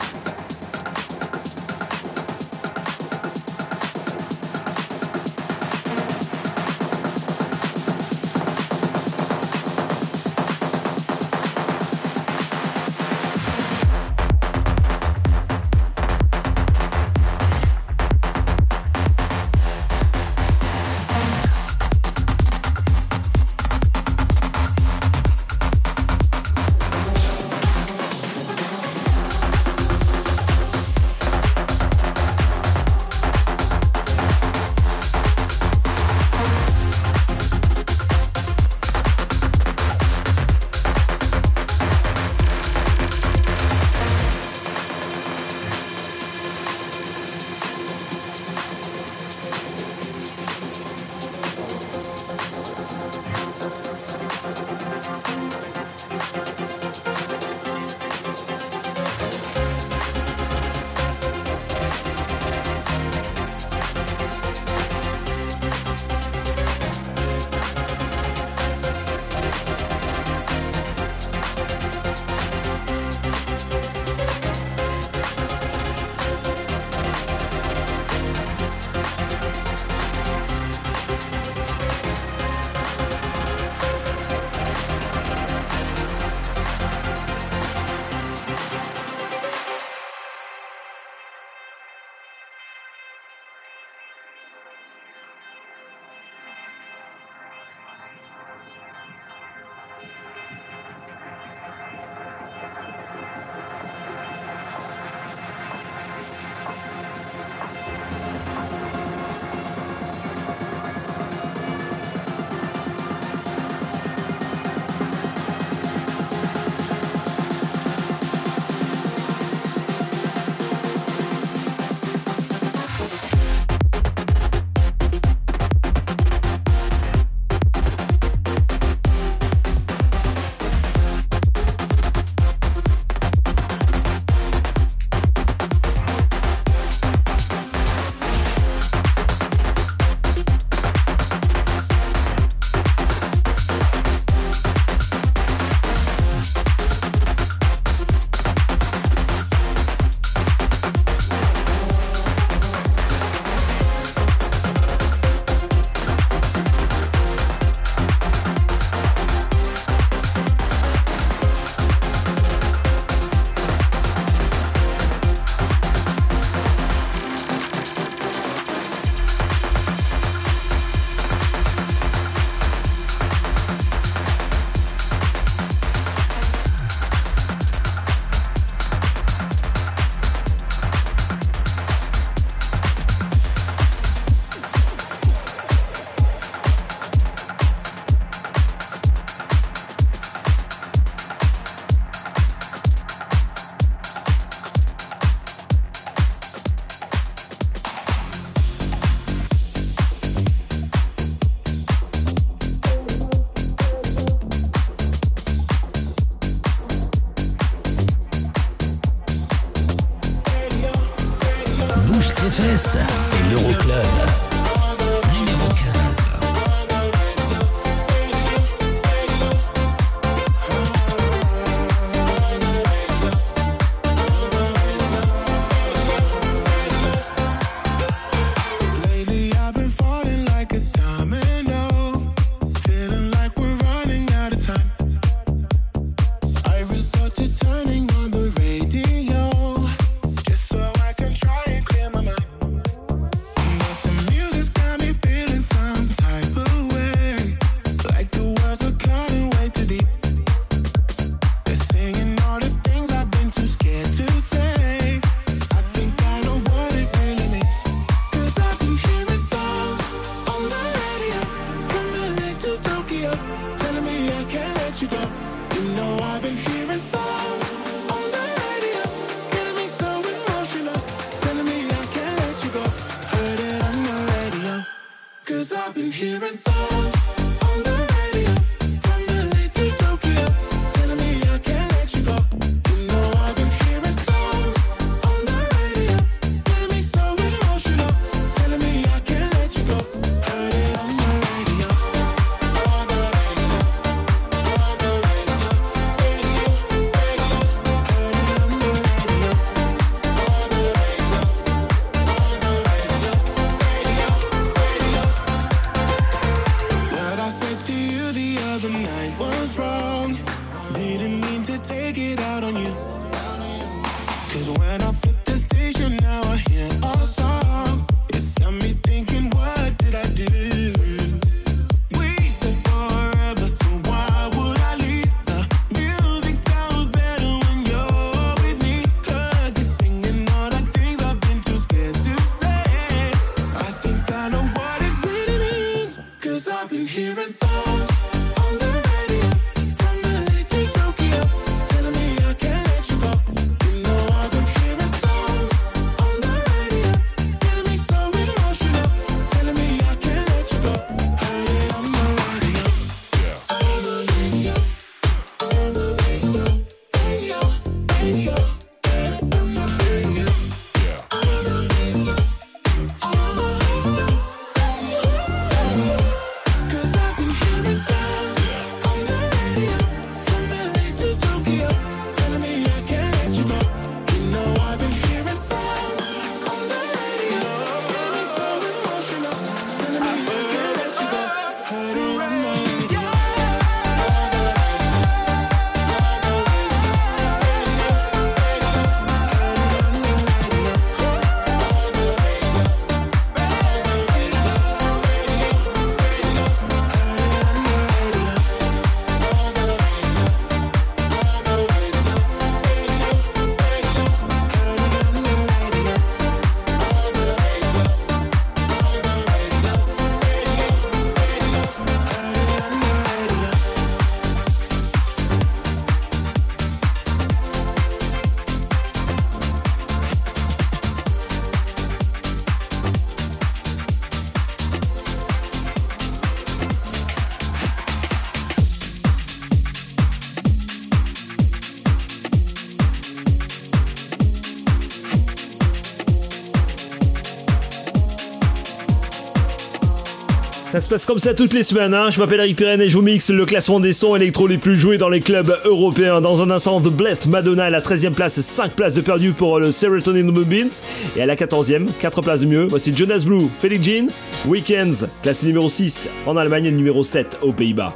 Ça 440.99 441.05
se 441.05 441.09
passe 441.09 441.25
comme 441.25 441.39
ça 441.39 441.53
toutes 441.53 441.73
les 441.73 441.83
semaines. 441.83 442.13
Hein. 442.13 442.29
Je 442.29 442.37
m'appelle 442.41 442.59
Eric 442.59 442.75
Pirenne 442.75 442.99
et 442.99 443.07
je 443.07 443.15
vous 443.15 443.23
mixe 443.23 443.49
le 443.49 443.65
classement 443.65 444.01
des 444.01 444.11
sons 444.11 444.35
électro 444.35 444.67
les 444.67 444.77
plus 444.77 444.97
joués 444.97 445.17
dans 445.17 445.29
les 445.29 445.39
clubs 445.39 445.73
européens. 445.85 446.41
Dans 446.41 446.61
un 446.61 446.69
instant, 446.71 446.99
The 446.99 447.07
Blessed 447.07 447.47
Madonna 447.47 447.85
à 447.85 447.89
la 447.89 448.01
13e 448.01 448.33
place, 448.33 448.59
5 448.59 448.91
places 448.91 449.13
de 449.13 449.21
perdu 449.21 449.53
pour 449.53 449.79
le 449.79 449.93
Serotonin 449.93 450.43
Movement. 450.51 450.91
Et 451.37 451.41
à 451.41 451.45
la 451.45 451.55
14e, 451.55 452.07
4 452.19 452.41
places 452.41 452.59
de 452.59 452.65
mieux. 452.65 452.85
Voici 452.89 453.15
Jonas 453.15 453.43
Blue, 453.45 453.69
Felix 453.81 454.03
Jean, 454.03 454.27
Weekends, 454.67 455.25
classe 455.41 455.63
numéro 455.63 455.87
6 455.87 456.27
en 456.45 456.57
Allemagne 456.57 456.87
et 456.87 456.91
numéro 456.91 457.23
7 457.23 457.59
aux 457.61 457.71
Pays-Bas. 457.71 458.13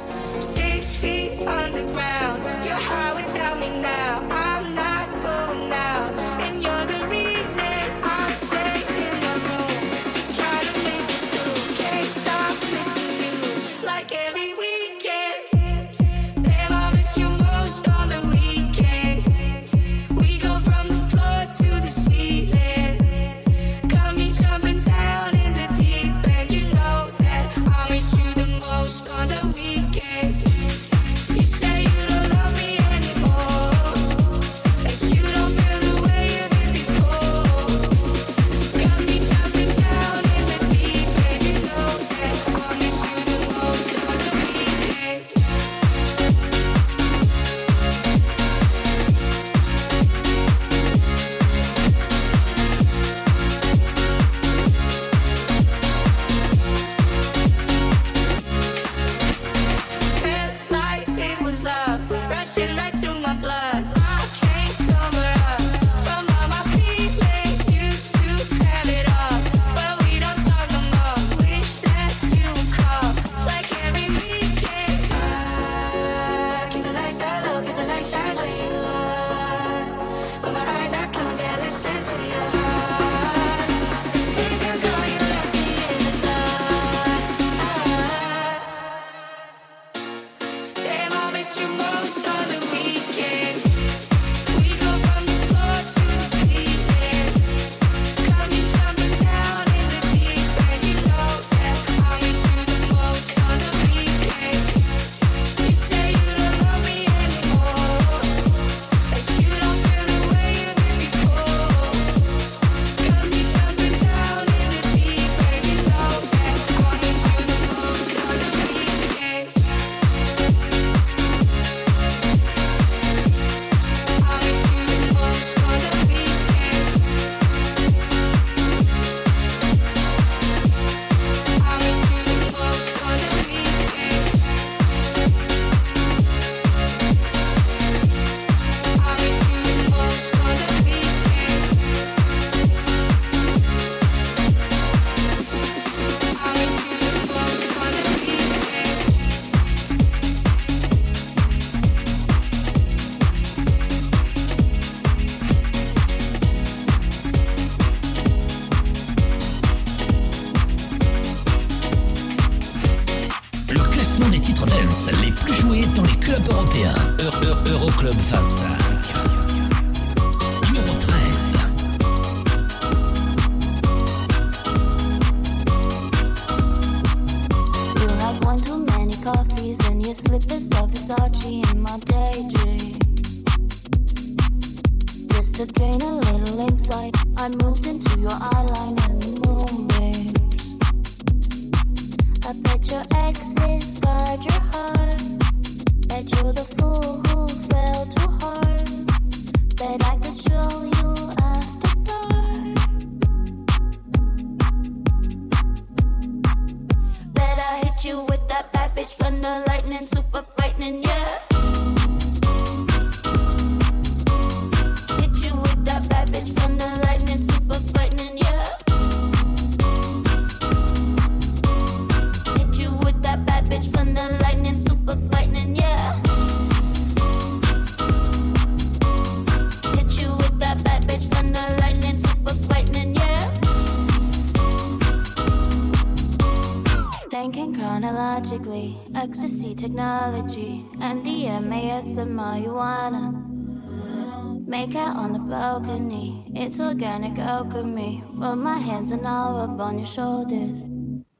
organic 247.14 247.38
oh, 247.38 247.42
alchemy. 247.42 248.24
Put 248.40 248.56
my 248.56 248.76
hands 248.76 249.12
are 249.12 249.16
now 249.16 249.56
up 249.56 249.78
on 249.78 249.98
your 249.98 250.06
shoulders. 250.06 250.82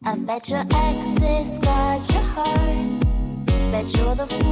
I 0.04 0.14
bet 0.14 0.48
your 0.48 0.64
exes 0.72 1.58
got 1.58 2.08
your 2.12 2.22
heart. 2.22 3.00
Bet 3.72 3.96
you're 3.96 4.14
the 4.14 4.43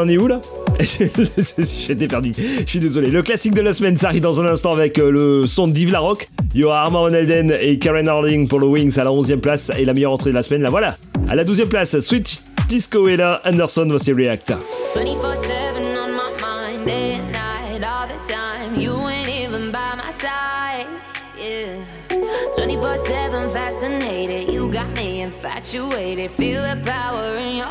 en 0.00 0.08
est 0.08 0.18
où 0.18 0.26
là 0.26 0.40
J'étais 0.80 2.08
perdu. 2.08 2.32
Je 2.36 2.68
suis 2.68 2.78
désolé. 2.78 3.10
Le 3.10 3.22
classique 3.22 3.54
de 3.54 3.60
la 3.60 3.72
semaine, 3.72 3.96
ça 3.96 4.08
arrive 4.08 4.22
dans 4.22 4.40
un 4.40 4.46
instant 4.46 4.72
avec 4.72 4.98
euh, 4.98 5.10
le 5.10 5.46
son 5.46 5.68
d'Yves 5.68 5.90
Larocque. 5.90 6.28
Il 6.54 6.60
y 6.60 6.64
aura 6.64 6.82
Armand 6.82 7.08
Van 7.08 7.48
et 7.60 7.78
Karen 7.78 8.08
Harding 8.08 8.48
pour 8.48 8.60
le 8.60 8.66
Wings 8.66 8.98
à 8.98 9.04
la 9.04 9.12
11 9.12 9.32
e 9.32 9.36
place 9.36 9.70
et 9.76 9.84
la 9.84 9.92
meilleure 9.92 10.12
entrée 10.12 10.30
de 10.30 10.34
la 10.34 10.42
semaine, 10.42 10.62
la 10.62 10.70
voilà. 10.70 10.96
À 11.28 11.34
la 11.34 11.44
12 11.44 11.60
e 11.60 11.64
place, 11.66 12.00
Switch 12.00 12.40
Disco 12.68 13.08
et 13.08 13.16
là, 13.16 13.40
Anderson, 13.44 13.86
voici 13.88 14.12
React. 14.12 14.54
24-7 14.94 15.00
on 15.96 16.12
my 16.12 16.30
mind, 16.40 16.86
night, 16.86 17.84
all 17.84 18.08
the 18.08 18.26
time. 18.26 18.80
You 18.80 19.08
ain't 19.08 19.28
even 19.28 19.70
by 19.70 19.96
my 19.96 20.10
side. 20.10 20.86
Yeah. 21.38 21.84
24 22.54 22.96
7 22.98 23.50
fascinated. 23.50 24.52
You 24.52 24.70
got 24.70 24.88
me 24.96 25.22
infatuated. 25.22 26.30
Feel 26.30 26.62
the 26.62 26.80
power 26.84 27.36
in 27.38 27.56
your 27.56 27.66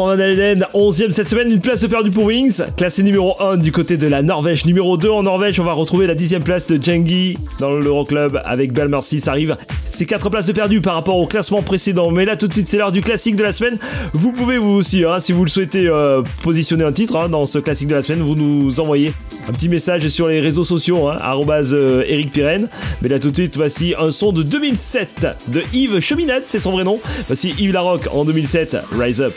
Armand 0.00 0.16
Van 0.16 0.22
Helden, 0.22 0.66
11ème 0.72 1.12
cette 1.12 1.28
semaine, 1.28 1.50
une 1.50 1.60
place 1.60 1.82
de 1.82 1.86
perdu 1.86 2.10
pour 2.10 2.24
Wings, 2.24 2.62
classé 2.76 3.02
numéro 3.02 3.34
1 3.38 3.58
du 3.58 3.70
côté 3.70 3.98
de 3.98 4.06
la 4.06 4.22
Norvège. 4.22 4.64
Numéro 4.64 4.96
2 4.96 5.10
en 5.10 5.24
Norvège, 5.24 5.60
on 5.60 5.64
va 5.64 5.74
retrouver 5.74 6.06
la 6.06 6.14
10ème 6.14 6.40
place 6.40 6.66
de 6.66 6.82
Jengi 6.82 7.36
dans 7.58 7.70
l'Euroclub 7.70 8.40
avec 8.44 8.72
Belle 8.72 8.88
Mercy. 8.88 9.20
Ça 9.20 9.32
arrive, 9.32 9.58
c'est 9.90 10.06
4 10.06 10.30
places 10.30 10.46
de 10.46 10.52
perdu 10.52 10.80
par 10.80 10.94
rapport 10.94 11.18
au 11.18 11.26
classement 11.26 11.60
précédent. 11.60 12.10
Mais 12.12 12.24
là, 12.24 12.36
tout 12.36 12.48
de 12.48 12.52
suite, 12.54 12.68
c'est 12.68 12.78
l'heure 12.78 12.92
du 12.92 13.02
classique 13.02 13.36
de 13.36 13.42
la 13.42 13.52
semaine. 13.52 13.78
Vous 14.14 14.32
pouvez, 14.32 14.56
vous 14.56 14.70
aussi, 14.70 15.04
hein, 15.04 15.18
si 15.18 15.32
vous 15.32 15.44
le 15.44 15.50
souhaitez, 15.50 15.86
euh, 15.86 16.22
positionner 16.42 16.84
un 16.84 16.92
titre 16.92 17.16
hein, 17.18 17.28
dans 17.28 17.44
ce 17.44 17.58
classique 17.58 17.88
de 17.88 17.94
la 17.94 18.02
semaine, 18.02 18.22
vous 18.22 18.36
nous 18.36 18.80
envoyez 18.80 19.12
un 19.48 19.52
petit 19.52 19.68
message 19.68 20.08
sur 20.08 20.28
les 20.28 20.40
réseaux 20.40 20.64
sociaux, 20.64 21.08
hein, 21.08 21.18
euh, 21.20 22.04
Eric 22.06 22.32
Pirenne. 22.32 22.68
Mais 23.02 23.08
là, 23.10 23.18
tout 23.18 23.30
de 23.30 23.36
suite, 23.36 23.56
voici 23.56 23.94
un 23.98 24.10
son 24.12 24.32
de 24.32 24.42
2007 24.42 25.26
de 25.48 25.62
Yves 25.74 26.00
Cheminade, 26.00 26.44
c'est 26.46 26.60
son 26.60 26.72
vrai 26.72 26.84
nom. 26.84 27.00
Voici 27.26 27.54
Yves 27.58 27.74
Larocque 27.74 28.08
en 28.12 28.24
2007, 28.24 28.78
Rise 28.98 29.20
Up. 29.20 29.34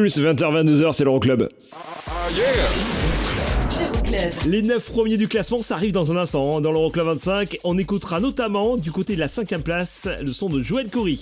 Plus 0.00 0.18
20h-22h, 0.18 0.94
c'est 0.94 1.04
l'Euroclub. 1.04 1.42
Euroclub. 3.78 4.30
Les 4.46 4.62
9 4.62 4.90
premiers 4.90 5.18
du 5.18 5.28
classement, 5.28 5.60
ça 5.60 5.74
arrive 5.74 5.92
dans 5.92 6.10
un 6.10 6.16
instant. 6.16 6.56
hein. 6.56 6.62
Dans 6.62 6.72
l'Euroclub 6.72 7.04
25, 7.04 7.58
on 7.64 7.76
écoutera 7.76 8.18
notamment, 8.18 8.78
du 8.78 8.90
côté 8.92 9.14
de 9.14 9.20
la 9.20 9.28
5 9.28 9.58
place, 9.62 10.08
le 10.22 10.32
son 10.32 10.48
de 10.48 10.62
Joël 10.62 10.88
Corey. 10.90 11.18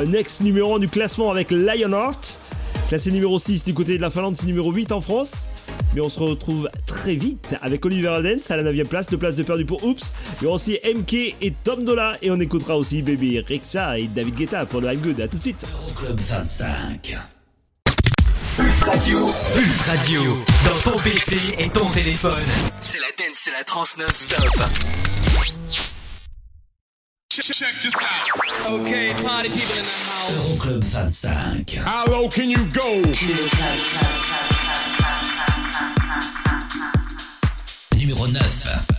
Un 0.00 0.12
ex 0.14 0.40
numéro 0.40 0.76
1 0.76 0.78
du 0.78 0.88
classement 0.88 1.30
avec 1.30 1.50
Lionheart. 1.50 2.38
Classé 2.88 3.10
numéro 3.10 3.38
6 3.38 3.64
du 3.64 3.74
côté 3.74 3.98
de 3.98 4.02
la 4.02 4.08
Finlande, 4.08 4.36
c'est 4.36 4.46
numéro 4.46 4.72
8 4.72 4.90
en 4.90 5.02
France. 5.02 5.32
Mais 5.94 6.00
on 6.00 6.08
se 6.08 6.18
retrouve 6.18 6.70
très 6.86 7.14
vite 7.14 7.56
avec 7.60 7.84
Oliver 7.84 8.08
Aldens 8.08 8.40
à 8.48 8.56
la 8.56 8.62
9 8.62 8.88
place, 8.88 9.06
deux 9.06 9.18
places 9.18 9.36
de 9.36 9.42
perdu 9.42 9.66
pour 9.66 9.84
Oops. 9.84 10.13
Il 10.44 10.48
y 10.48 10.48
aura 10.48 10.56
aussi 10.56 10.78
MK 10.84 11.14
et 11.40 11.54
Tom 11.64 11.84
Dola. 11.84 12.18
Et 12.20 12.30
on 12.30 12.38
écoutera 12.38 12.76
aussi 12.76 13.00
Baby 13.00 13.40
Rexa 13.40 13.98
et 13.98 14.08
David 14.08 14.34
Guetta 14.34 14.66
pour 14.66 14.82
le 14.82 14.92
I'm 14.92 15.00
Good. 15.00 15.22
A 15.22 15.26
tout 15.26 15.38
de 15.38 15.42
suite. 15.42 15.64
Euroclub 15.72 16.20
25. 16.20 17.16
Pulse 18.54 18.82
Radio. 18.82 19.20
Pulse 19.24 19.80
Radio. 19.86 20.44
Dans 20.66 20.90
ton 20.90 20.98
PC 20.98 21.38
et 21.58 21.70
ton 21.70 21.88
téléphone. 21.88 22.44
C'est 22.82 22.98
la 22.98 23.06
dance, 23.16 23.38
c'est 23.42 23.52
la 23.52 23.64
trans 23.64 23.84
non-stop. 23.98 24.68
Check 27.30 27.46
this 27.80 27.94
out. 27.94 28.80
Okay, 28.82 29.14
party 29.22 29.48
people 29.48 29.78
in 29.78 29.82
the 29.82 29.88
house. 29.88 30.30
Euroclub 30.36 30.84
25. 30.84 31.78
How 31.86 32.04
low 32.04 32.28
can 32.28 32.50
you 32.50 32.66
go? 32.66 33.00
Numéro 37.96 38.28
9. 38.28 38.93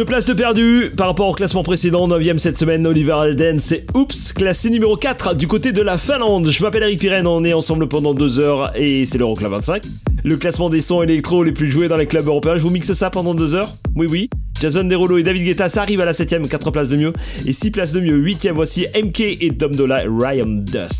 Deux 0.00 0.06
places 0.06 0.24
de 0.24 0.32
perdu 0.32 0.90
par 0.96 1.08
rapport 1.08 1.28
au 1.28 1.34
classement 1.34 1.62
précédent, 1.62 2.08
9ème 2.08 2.38
cette 2.38 2.58
semaine, 2.58 2.86
Oliver 2.86 3.12
Alden, 3.12 3.60
c'est 3.60 3.84
Oups, 3.94 4.32
classé 4.32 4.70
numéro 4.70 4.96
4 4.96 5.34
du 5.34 5.46
côté 5.46 5.72
de 5.72 5.82
la 5.82 5.98
Finlande. 5.98 6.48
Je 6.48 6.62
m'appelle 6.62 6.84
Eric 6.84 7.00
Pirenne, 7.00 7.26
on 7.26 7.44
est 7.44 7.52
ensemble 7.52 7.86
pendant 7.86 8.14
deux 8.14 8.40
heures 8.40 8.74
et 8.74 9.04
c'est 9.04 9.18
l'Euroclub 9.18 9.50
25. 9.50 9.82
Le 10.24 10.36
classement 10.38 10.70
des 10.70 10.80
sons 10.80 11.02
électro 11.02 11.44
les 11.44 11.52
plus 11.52 11.70
joués 11.70 11.88
dans 11.88 11.98
les 11.98 12.06
clubs 12.06 12.26
européens, 12.26 12.56
je 12.56 12.62
vous 12.62 12.70
mixe 12.70 12.90
ça 12.94 13.10
pendant 13.10 13.34
deux 13.34 13.54
heures 13.54 13.74
Oui, 13.94 14.06
oui. 14.08 14.30
Jason 14.58 14.84
Derulo 14.84 15.18
et 15.18 15.22
David 15.22 15.44
Guetta, 15.44 15.68
ça 15.68 15.82
arrive 15.82 16.00
à 16.00 16.06
la 16.06 16.12
7ème, 16.12 16.48
4 16.48 16.70
places 16.70 16.88
de 16.88 16.96
mieux 16.96 17.12
et 17.46 17.52
6 17.52 17.70
places 17.70 17.92
de 17.92 18.00
mieux. 18.00 18.18
8ème, 18.18 18.52
voici 18.52 18.86
MK 18.96 19.20
et 19.20 19.50
Dom 19.50 19.74
Dola, 19.74 20.04
Ryan 20.08 20.46
Dust. 20.46 20.99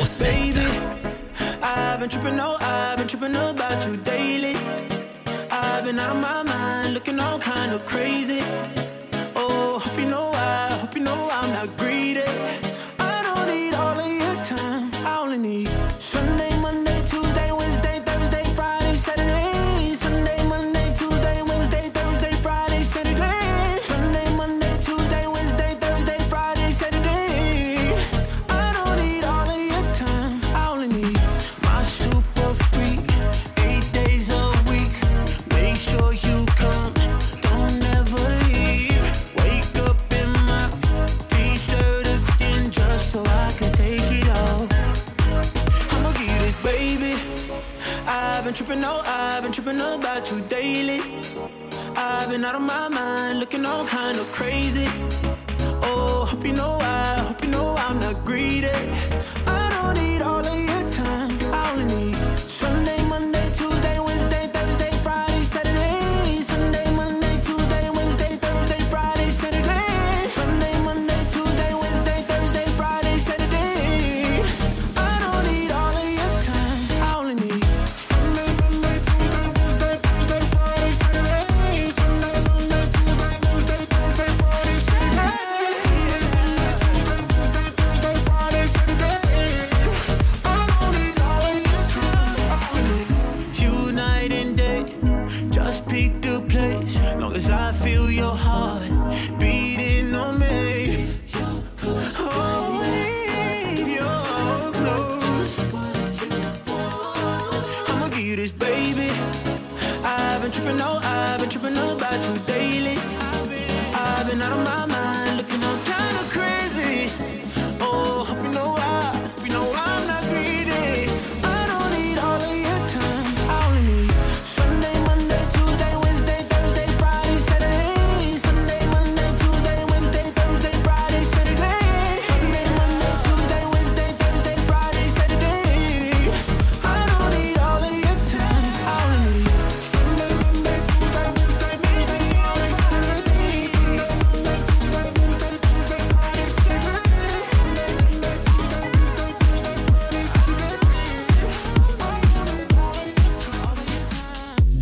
Baby, 0.00 0.60
I've 1.62 2.00
been 2.00 2.08
tripping, 2.08 2.40
oh, 2.40 2.56
I've 2.58 2.96
been 2.96 3.06
tripping 3.06 3.36
about 3.36 3.86
you 3.86 3.98
daily. 3.98 4.56
I've 5.50 5.84
been 5.84 5.98
out 5.98 6.16
of 6.16 6.22
my 6.22 6.42
mind, 6.42 6.94
looking 6.94 7.20
all 7.20 7.38
kind 7.38 7.70
of 7.72 7.84
crazy. 7.84 8.40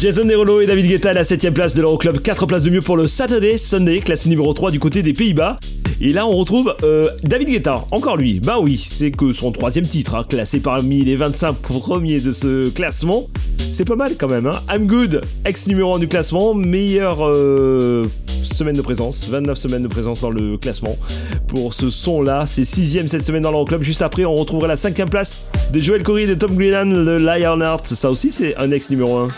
Jason 0.08 0.24
Derulo 0.24 0.62
et 0.62 0.66
David 0.66 0.86
Guetta 0.86 1.10
à 1.10 1.12
la 1.12 1.22
7ème 1.22 1.52
place 1.52 1.74
de 1.74 1.82
l'Euroclub, 1.82 2.22
4 2.22 2.46
places 2.46 2.62
de 2.62 2.70
mieux 2.70 2.80
pour 2.80 2.96
le 2.96 3.06
Saturday 3.06 3.58
Sunday, 3.58 3.98
classé 3.98 4.30
numéro 4.30 4.54
3 4.54 4.70
du 4.70 4.80
côté 4.80 5.02
des 5.02 5.12
Pays-Bas. 5.12 5.58
Et 6.00 6.14
là, 6.14 6.26
on 6.26 6.34
retrouve 6.34 6.74
euh, 6.82 7.10
David 7.24 7.48
Guetta, 7.48 7.84
encore 7.90 8.16
lui. 8.16 8.40
Bah 8.40 8.56
oui, 8.58 8.78
c'est 8.78 9.10
que 9.10 9.32
son 9.32 9.52
troisième 9.52 9.86
titre, 9.86 10.14
hein, 10.14 10.24
classé 10.26 10.60
parmi 10.60 11.04
les 11.04 11.14
25 11.14 11.52
premiers 11.56 12.20
de 12.20 12.30
ce 12.30 12.70
classement. 12.70 13.26
C'est 13.70 13.84
pas 13.84 13.96
mal 13.96 14.14
quand 14.18 14.28
même. 14.28 14.46
Hein. 14.46 14.62
I'm 14.74 14.86
Good, 14.86 15.20
ex 15.44 15.66
numéro 15.66 15.94
1 15.94 15.98
du 15.98 16.08
classement, 16.08 16.54
meilleure 16.54 17.18
euh, 17.20 18.06
semaine 18.44 18.76
de 18.76 18.82
présence, 18.82 19.28
29 19.28 19.58
semaines 19.58 19.82
de 19.82 19.88
présence 19.88 20.22
dans 20.22 20.30
le 20.30 20.56
classement. 20.56 20.96
Pour 21.48 21.74
ce 21.74 21.90
son-là, 21.90 22.44
c'est 22.46 22.62
6ème 22.62 23.08
cette 23.08 23.26
semaine 23.26 23.42
dans 23.42 23.50
l'Euroclub. 23.50 23.82
Juste 23.82 24.00
après, 24.00 24.24
on 24.24 24.36
retrouvera 24.36 24.68
la 24.68 24.76
5ème 24.76 25.10
place 25.10 25.36
de 25.70 25.78
Joel 25.78 26.02
Corey 26.02 26.26
de 26.26 26.34
Tom 26.34 26.56
Greenan 26.56 27.04
le 27.04 27.18
Lionheart. 27.18 27.86
Ça 27.88 28.08
aussi, 28.08 28.30
c'est 28.30 28.56
un 28.56 28.70
ex 28.70 28.88
numéro 28.88 29.18
1. 29.18 29.28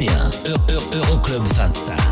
Les 0.00 0.06
clubs 0.06 0.16
européens. 0.16 0.30
Eu- 0.44 0.74
Eu- 0.74 0.98
Euroclub 0.98 1.42
25. 1.52 2.03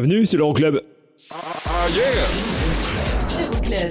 Bienvenue, 0.00 0.26
c'est 0.26 0.36
l'Euroclub. 0.36 0.80
Euroclub. 3.34 3.90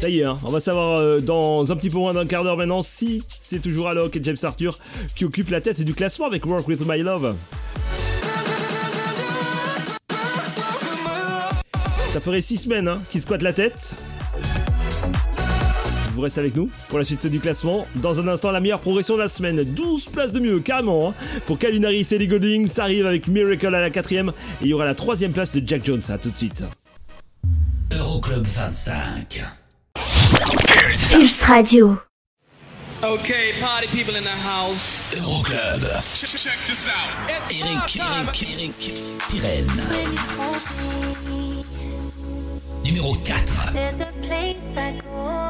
Ça 0.00 0.08
y 0.08 0.18
est, 0.18 0.24
hein, 0.24 0.36
on 0.42 0.50
va 0.50 0.58
savoir 0.58 0.96
euh, 0.96 1.20
dans 1.20 1.70
un 1.70 1.76
petit 1.76 1.88
peu 1.88 1.98
moins 1.98 2.12
d'un 2.12 2.26
quart 2.26 2.42
d'heure 2.42 2.56
maintenant 2.56 2.82
si 2.82 3.22
c'est 3.40 3.60
toujours 3.60 3.86
Alok 3.88 4.16
et 4.16 4.20
James 4.24 4.36
Arthur 4.42 4.80
qui 5.14 5.24
occupent 5.24 5.50
la 5.50 5.60
tête 5.60 5.82
du 5.82 5.94
classement 5.94 6.26
avec 6.26 6.44
Work 6.44 6.66
With 6.66 6.80
My 6.84 7.00
Love. 7.02 7.36
Ça 12.08 12.18
ferait 12.18 12.40
6 12.40 12.56
semaines 12.56 12.88
hein, 12.88 13.00
qu'ils 13.12 13.20
squattent 13.20 13.44
la 13.44 13.52
tête. 13.52 13.94
Vous 16.20 16.24
restez 16.24 16.40
avec 16.40 16.54
nous 16.54 16.68
pour 16.90 16.98
la 16.98 17.04
suite 17.06 17.26
du 17.26 17.40
classement. 17.40 17.86
Dans 17.94 18.20
un 18.20 18.28
instant, 18.28 18.50
la 18.50 18.60
meilleure 18.60 18.80
progression 18.80 19.14
de 19.14 19.20
la 19.22 19.28
semaine. 19.28 19.64
12 19.64 20.04
places 20.04 20.32
de 20.32 20.40
mieux, 20.40 20.60
carrément. 20.60 21.08
hein. 21.08 21.14
Pour 21.46 21.58
Calvin 21.58 21.82
Harris 21.82 22.06
et 22.10 22.16
Ellie 22.16 22.26
Goulding, 22.28 22.66
ça 22.66 22.82
arrive 22.82 23.06
avec 23.06 23.26
Miracle 23.26 23.74
à 23.74 23.80
la 23.80 23.88
quatrième. 23.88 24.28
Et 24.60 24.64
il 24.64 24.68
y 24.68 24.74
aura 24.74 24.84
la 24.84 24.94
troisième 24.94 25.32
place 25.32 25.50
de 25.54 25.66
Jack 25.66 25.82
Jones. 25.82 26.02
À 26.10 26.18
tout 26.18 26.28
de 26.28 26.36
suite. 26.36 26.62
Euroclub 27.90 28.44
25. 28.46 29.42
Pulse 31.10 31.42
Radio. 31.44 31.96
Okay, 33.02 33.52
party 33.58 33.86
people 33.86 34.14
in 34.14 34.20
the 34.22 34.28
house. 34.46 35.10
Euroclub. 35.16 35.80
Check 36.14 36.58
this 36.66 36.86
out. 36.86 37.30
Eric, 37.48 37.96
Eric, 37.96 38.42
Eric, 38.42 38.92
Pirenne. 39.30 39.82
Numéro 42.84 43.14
4. 43.24 43.72
There's 43.72 44.00
a 44.00 44.12
place 44.22 44.76
I 44.76 45.00
go. 45.00 45.49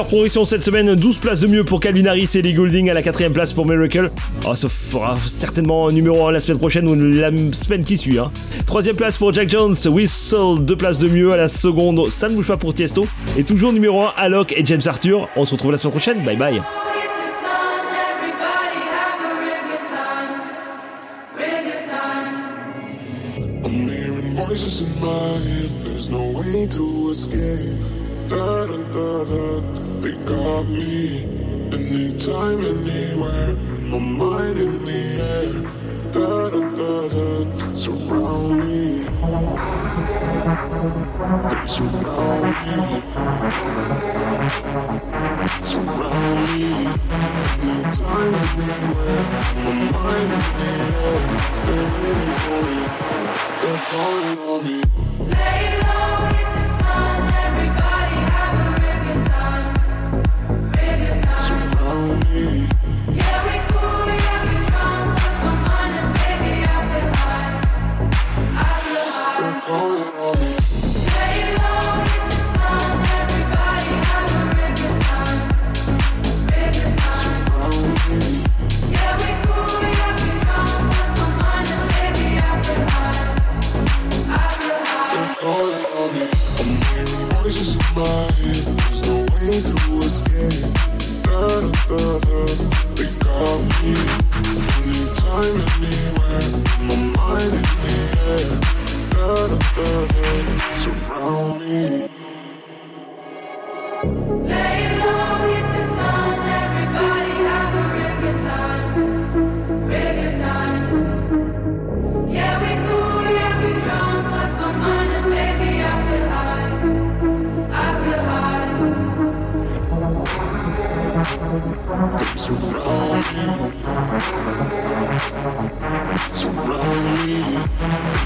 meilleure 0.00 0.06
progression 0.06 0.44
cette 0.46 0.64
semaine, 0.64 0.94
12 0.94 1.18
places 1.18 1.40
de 1.40 1.46
mieux 1.46 1.62
pour 1.62 1.78
Calvin 1.78 2.06
Harris 2.06 2.30
et 2.34 2.40
Lee 2.40 2.54
Goulding 2.54 2.88
à 2.88 2.94
la 2.94 3.02
quatrième 3.02 3.32
place 3.32 3.52
pour 3.52 3.66
Miracle. 3.66 4.10
Oh, 4.46 4.54
ça 4.54 4.68
fera 4.68 5.14
certainement 5.26 5.90
numéro 5.90 6.26
1 6.26 6.32
la 6.32 6.40
semaine 6.40 6.58
prochaine 6.58 6.88
ou 6.88 6.94
la 6.94 7.30
semaine 7.52 7.84
qui 7.84 7.98
suit. 7.98 8.18
Hein. 8.18 8.30
Troisième 8.66 8.96
place 8.96 9.18
pour 9.18 9.32
Jack 9.34 9.50
Jones, 9.50 9.76
Whistle, 9.86 10.62
deux 10.62 10.76
places 10.76 10.98
de 10.98 11.08
mieux 11.08 11.32
à 11.32 11.36
la 11.36 11.48
seconde, 11.48 12.10
ça 12.10 12.28
ne 12.28 12.34
bouge 12.34 12.46
pas 12.46 12.56
pour 12.56 12.72
Tiesto. 12.72 13.06
Et 13.36 13.44
toujours 13.44 13.72
numéro 13.72 14.04
1, 14.04 14.12
Alok 14.16 14.52
et 14.56 14.64
James 14.64 14.82
Arthur. 14.86 15.28
On 15.36 15.44
se 15.44 15.52
retrouve 15.52 15.72
la 15.72 15.78
semaine 15.78 15.92
prochaine, 15.92 16.24
bye 16.24 16.36
bye. 16.36 16.62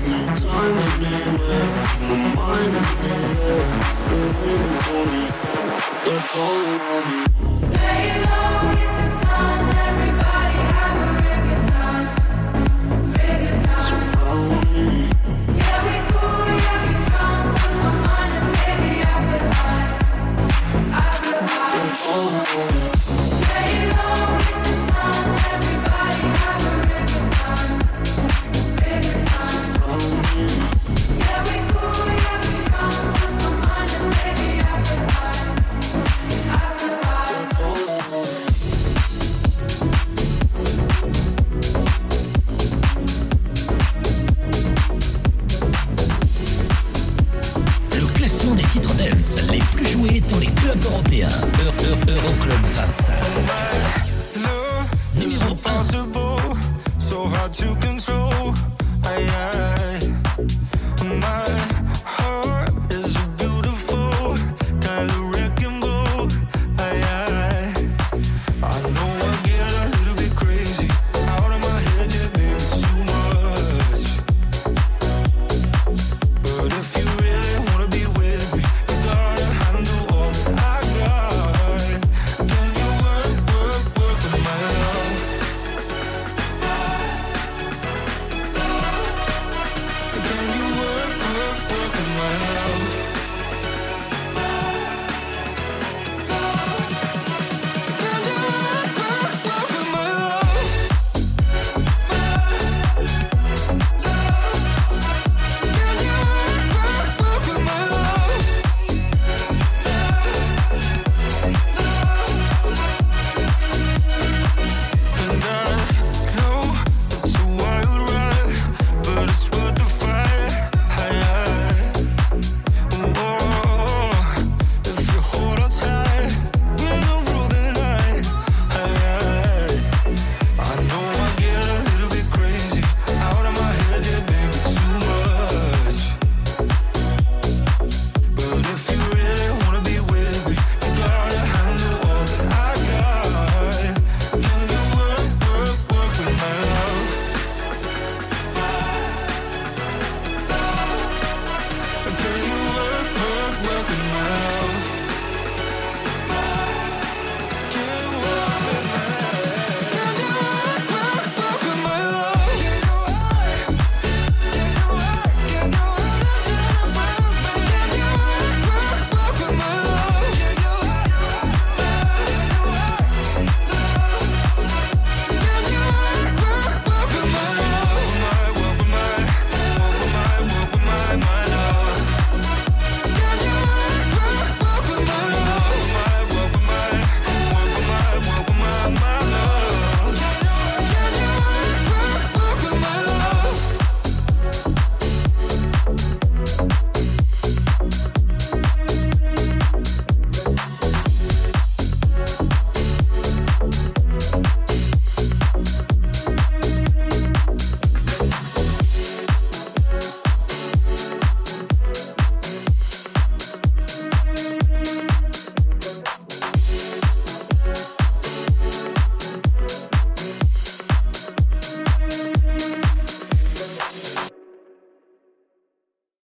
Time 0.05 0.76
to 0.76 0.89
be 1.01 1.09
the. 1.09 1.62
They're 4.09 4.32
waiting 4.44 4.78
for 4.85 5.02
me, 5.09 5.24
they're 6.05 6.24
calling 6.28 6.82
on 6.93 7.05
me. 7.10 7.20
Lay 7.72 8.05
low, 8.24 9.03